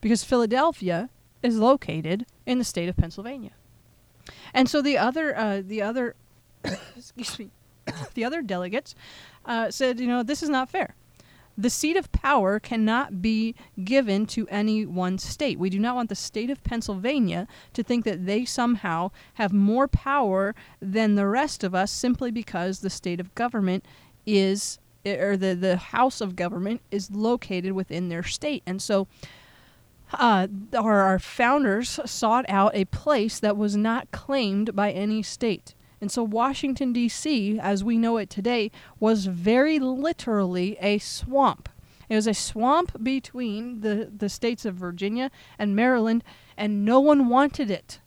Because 0.00 0.24
Philadelphia 0.24 1.10
is 1.42 1.58
located 1.58 2.24
in 2.46 2.56
the 2.56 2.64
state 2.64 2.88
of 2.88 2.96
Pennsylvania. 2.96 3.50
And 4.54 4.70
so 4.70 4.80
the 4.80 4.96
other, 4.96 5.36
uh, 5.36 5.60
the 5.62 5.82
other, 5.82 6.14
excuse 6.96 7.38
me, 7.38 7.50
the 8.14 8.24
other 8.24 8.40
delegates 8.40 8.94
uh, 9.44 9.70
said, 9.70 10.00
you 10.00 10.06
know, 10.06 10.22
this 10.22 10.42
is 10.42 10.48
not 10.48 10.70
fair. 10.70 10.94
The 11.58 11.68
seat 11.68 11.98
of 11.98 12.10
power 12.10 12.58
cannot 12.58 13.20
be 13.20 13.54
given 13.84 14.24
to 14.28 14.48
any 14.48 14.86
one 14.86 15.18
state. 15.18 15.58
We 15.58 15.68
do 15.68 15.78
not 15.78 15.94
want 15.94 16.08
the 16.08 16.14
state 16.14 16.48
of 16.48 16.64
Pennsylvania 16.64 17.46
to 17.74 17.82
think 17.82 18.06
that 18.06 18.24
they 18.24 18.46
somehow 18.46 19.10
have 19.34 19.52
more 19.52 19.88
power 19.88 20.54
than 20.80 21.16
the 21.16 21.28
rest 21.28 21.62
of 21.62 21.74
us 21.74 21.92
simply 21.92 22.30
because 22.30 22.80
the 22.80 22.88
state 22.88 23.20
of 23.20 23.34
government 23.34 23.84
is 24.24 24.78
or 25.06 25.36
the 25.36 25.54
the 25.54 25.76
house 25.76 26.20
of 26.20 26.36
government 26.36 26.80
is 26.90 27.10
located 27.10 27.72
within 27.72 28.08
their 28.08 28.22
state. 28.22 28.62
And 28.66 28.80
so 28.80 29.06
uh, 30.12 30.48
our, 30.76 31.00
our 31.00 31.18
founders 31.18 31.98
sought 32.04 32.44
out 32.48 32.72
a 32.74 32.84
place 32.86 33.40
that 33.40 33.56
was 33.56 33.76
not 33.76 34.10
claimed 34.10 34.74
by 34.74 34.90
any 34.90 35.22
state. 35.22 35.74
And 36.00 36.10
so 36.12 36.22
Washington, 36.22 36.92
D.C., 36.92 37.58
as 37.58 37.82
we 37.82 37.96
know 37.96 38.18
it 38.18 38.28
today, 38.28 38.70
was 39.00 39.26
very 39.26 39.78
literally 39.78 40.76
a 40.80 40.98
swamp. 40.98 41.68
It 42.08 42.14
was 42.14 42.26
a 42.26 42.34
swamp 42.34 43.02
between 43.02 43.80
the, 43.80 44.10
the 44.14 44.28
states 44.28 44.64
of 44.64 44.74
Virginia 44.74 45.30
and 45.58 45.74
Maryland, 45.74 46.22
and 46.56 46.84
no 46.84 47.00
one 47.00 47.28
wanted 47.28 47.70
it. 47.70 48.00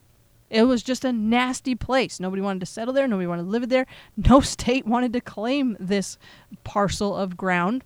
It 0.50 0.64
was 0.64 0.82
just 0.82 1.04
a 1.04 1.12
nasty 1.12 1.76
place. 1.76 2.20
Nobody 2.20 2.42
wanted 2.42 2.62
to 2.62 2.66
settle 2.66 2.94
there. 2.94 3.08
Nobody 3.08 3.28
wanted 3.28 3.44
to 3.44 3.50
live 3.50 3.70
there. 3.70 3.86
No 4.16 4.40
state 4.42 4.86
wanted 4.86 5.14
to 5.14 5.22
claim 5.22 5.76
this 5.80 6.18
parcel 6.64 7.16
of 7.16 7.38
ground. 7.38 7.84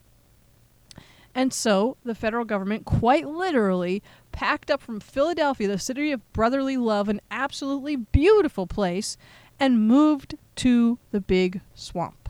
And 1.33 1.53
so 1.53 1.97
the 2.03 2.13
federal 2.13 2.45
government 2.45 2.85
quite 2.85 3.25
literally 3.25 4.03
packed 4.31 4.69
up 4.69 4.81
from 4.81 4.99
Philadelphia, 4.99 5.67
the 5.67 5.79
city 5.79 6.11
of 6.11 6.33
brotherly 6.33 6.77
love, 6.77 7.07
an 7.07 7.21
absolutely 7.31 7.95
beautiful 7.95 8.67
place, 8.67 9.17
and 9.59 9.87
moved 9.87 10.35
to 10.57 10.99
the 11.11 11.21
big 11.21 11.61
swamp. 11.73 12.29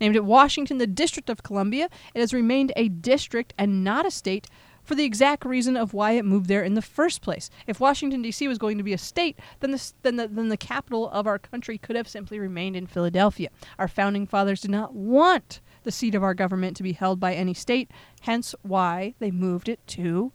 Named 0.00 0.16
it 0.16 0.24
Washington, 0.24 0.78
the 0.78 0.86
District 0.86 1.30
of 1.30 1.42
Columbia, 1.42 1.88
it 2.14 2.20
has 2.20 2.34
remained 2.34 2.72
a 2.76 2.88
district 2.88 3.54
and 3.56 3.82
not 3.82 4.04
a 4.04 4.10
state 4.10 4.48
for 4.84 4.94
the 4.94 5.04
exact 5.04 5.44
reason 5.44 5.76
of 5.76 5.94
why 5.94 6.12
it 6.12 6.24
moved 6.24 6.46
there 6.46 6.62
in 6.62 6.74
the 6.74 6.82
first 6.82 7.22
place. 7.22 7.50
If 7.66 7.80
Washington 7.80 8.22
D.C. 8.22 8.46
was 8.46 8.58
going 8.58 8.78
to 8.78 8.84
be 8.84 8.92
a 8.92 8.98
state, 8.98 9.38
then 9.60 9.70
the, 9.70 9.92
then 10.02 10.16
the 10.16 10.28
then 10.28 10.48
the 10.50 10.56
capital 10.56 11.08
of 11.10 11.26
our 11.26 11.38
country 11.38 11.78
could 11.78 11.96
have 11.96 12.08
simply 12.08 12.38
remained 12.38 12.76
in 12.76 12.86
Philadelphia. 12.86 13.48
Our 13.78 13.88
founding 13.88 14.26
fathers 14.26 14.60
did 14.60 14.70
not 14.70 14.94
want 14.94 15.60
the 15.82 15.92
seat 15.92 16.14
of 16.14 16.22
our 16.22 16.34
government 16.34 16.76
to 16.76 16.82
be 16.82 16.92
held 16.92 17.18
by 17.18 17.34
any 17.34 17.54
state, 17.54 17.90
hence 18.22 18.54
why 18.62 19.14
they 19.18 19.30
moved 19.30 19.68
it 19.68 19.84
to 19.88 20.32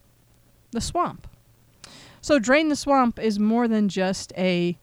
the 0.72 0.82
swamp. 0.82 1.28
So 2.22 2.40
drain 2.40 2.70
the 2.70 2.76
swamp 2.76 3.20
is 3.20 3.40
more 3.40 3.68
than 3.68 3.90
just 3.90 4.34
a 4.38 4.78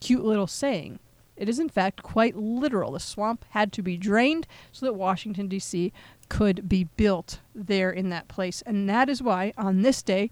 cute 0.00 0.24
little 0.24 0.46
saying. 0.46 0.98
It 1.40 1.48
is, 1.48 1.58
in 1.58 1.70
fact, 1.70 2.02
quite 2.02 2.36
literal. 2.36 2.92
The 2.92 3.00
swamp 3.00 3.46
had 3.50 3.72
to 3.72 3.82
be 3.82 3.96
drained 3.96 4.46
so 4.72 4.84
that 4.84 4.92
Washington, 4.92 5.48
D.C. 5.48 5.90
could 6.28 6.68
be 6.68 6.84
built 6.84 7.40
there 7.54 7.90
in 7.90 8.10
that 8.10 8.28
place. 8.28 8.62
And 8.66 8.86
that 8.90 9.08
is 9.08 9.22
why, 9.22 9.54
on 9.56 9.80
this 9.80 10.02
day, 10.02 10.30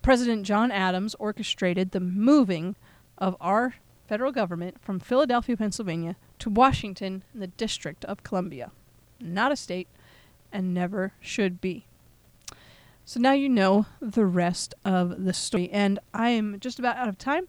President 0.00 0.46
John 0.46 0.70
Adams 0.70 1.14
orchestrated 1.18 1.90
the 1.90 2.00
moving 2.00 2.76
of 3.18 3.36
our 3.42 3.74
federal 4.06 4.32
government 4.32 4.80
from 4.80 5.00
Philadelphia, 5.00 5.54
Pennsylvania 5.54 6.16
to 6.38 6.48
Washington, 6.48 7.22
in 7.34 7.40
the 7.40 7.48
District 7.48 8.06
of 8.06 8.22
Columbia. 8.22 8.70
Not 9.20 9.52
a 9.52 9.56
state, 9.56 9.88
and 10.50 10.72
never 10.72 11.12
should 11.20 11.60
be. 11.60 11.84
So 13.04 13.20
now 13.20 13.32
you 13.32 13.50
know 13.50 13.84
the 14.00 14.24
rest 14.24 14.74
of 14.82 15.24
the 15.24 15.34
story. 15.34 15.68
And 15.70 15.98
I 16.14 16.30
am 16.30 16.58
just 16.58 16.78
about 16.78 16.96
out 16.96 17.08
of 17.08 17.18
time 17.18 17.48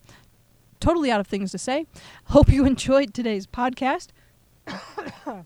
totally 0.79 1.11
out 1.11 1.19
of 1.19 1.27
things 1.27 1.51
to 1.51 1.57
say. 1.57 1.85
Hope 2.25 2.49
you 2.49 2.65
enjoyed 2.67 3.13
today's 3.13 3.47
podcast. 3.47 4.07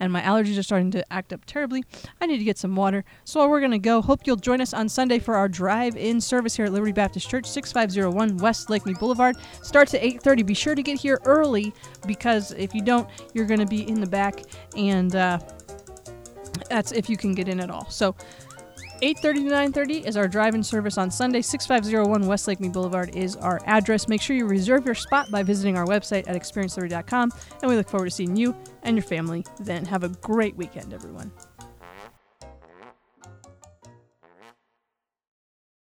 and 0.00 0.12
my 0.12 0.22
allergies 0.22 0.58
are 0.58 0.62
starting 0.62 0.90
to 0.90 1.12
act 1.12 1.32
up 1.32 1.44
terribly. 1.44 1.84
I 2.20 2.26
need 2.26 2.38
to 2.38 2.44
get 2.44 2.58
some 2.58 2.74
water. 2.74 3.04
So 3.24 3.46
we're 3.48 3.60
going 3.60 3.72
to 3.72 3.78
go. 3.78 4.00
Hope 4.00 4.20
you'll 4.24 4.36
join 4.36 4.60
us 4.60 4.72
on 4.72 4.88
Sunday 4.88 5.18
for 5.18 5.36
our 5.36 5.48
drive-in 5.48 6.20
service 6.20 6.56
here 6.56 6.66
at 6.66 6.72
Liberty 6.72 6.92
Baptist 6.92 7.28
Church, 7.28 7.46
6501 7.46 8.38
West 8.38 8.70
Lake 8.70 8.86
Mead 8.86 8.98
Boulevard. 8.98 9.36
Starts 9.62 9.94
at 9.94 10.02
8:30. 10.02 10.46
Be 10.46 10.54
sure 10.54 10.74
to 10.74 10.82
get 10.82 10.98
here 10.98 11.20
early 11.24 11.74
because 12.06 12.52
if 12.52 12.74
you 12.74 12.82
don't, 12.82 13.08
you're 13.34 13.46
going 13.46 13.60
to 13.60 13.66
be 13.66 13.86
in 13.88 14.00
the 14.00 14.06
back 14.06 14.42
and 14.76 15.14
uh, 15.14 15.38
that's 16.68 16.92
if 16.92 17.08
you 17.10 17.16
can 17.16 17.32
get 17.32 17.48
in 17.48 17.60
at 17.60 17.70
all. 17.70 17.88
So 17.90 18.14
8.30 19.02 19.22
to 19.22 19.80
9.30 19.80 20.04
is 20.04 20.18
our 20.18 20.28
drive-in 20.28 20.62
service 20.62 20.98
on 20.98 21.10
Sunday. 21.10 21.40
6501 21.40 22.26
West 22.26 22.46
Lake 22.46 22.60
Mead 22.60 22.72
Boulevard 22.72 23.16
is 23.16 23.34
our 23.36 23.58
address. 23.64 24.08
Make 24.08 24.20
sure 24.20 24.36
you 24.36 24.44
reserve 24.44 24.84
your 24.84 24.94
spot 24.94 25.30
by 25.30 25.42
visiting 25.42 25.78
our 25.78 25.86
website 25.86 26.28
at 26.28 26.36
experience 26.36 26.76
and 26.76 27.70
we 27.70 27.76
look 27.76 27.88
forward 27.88 28.06
to 28.06 28.10
seeing 28.10 28.36
you 28.36 28.54
and 28.82 28.98
your 28.98 29.02
family 29.02 29.46
then. 29.58 29.86
Have 29.86 30.04
a 30.04 30.10
great 30.10 30.54
weekend, 30.56 30.92
everyone. 30.92 31.32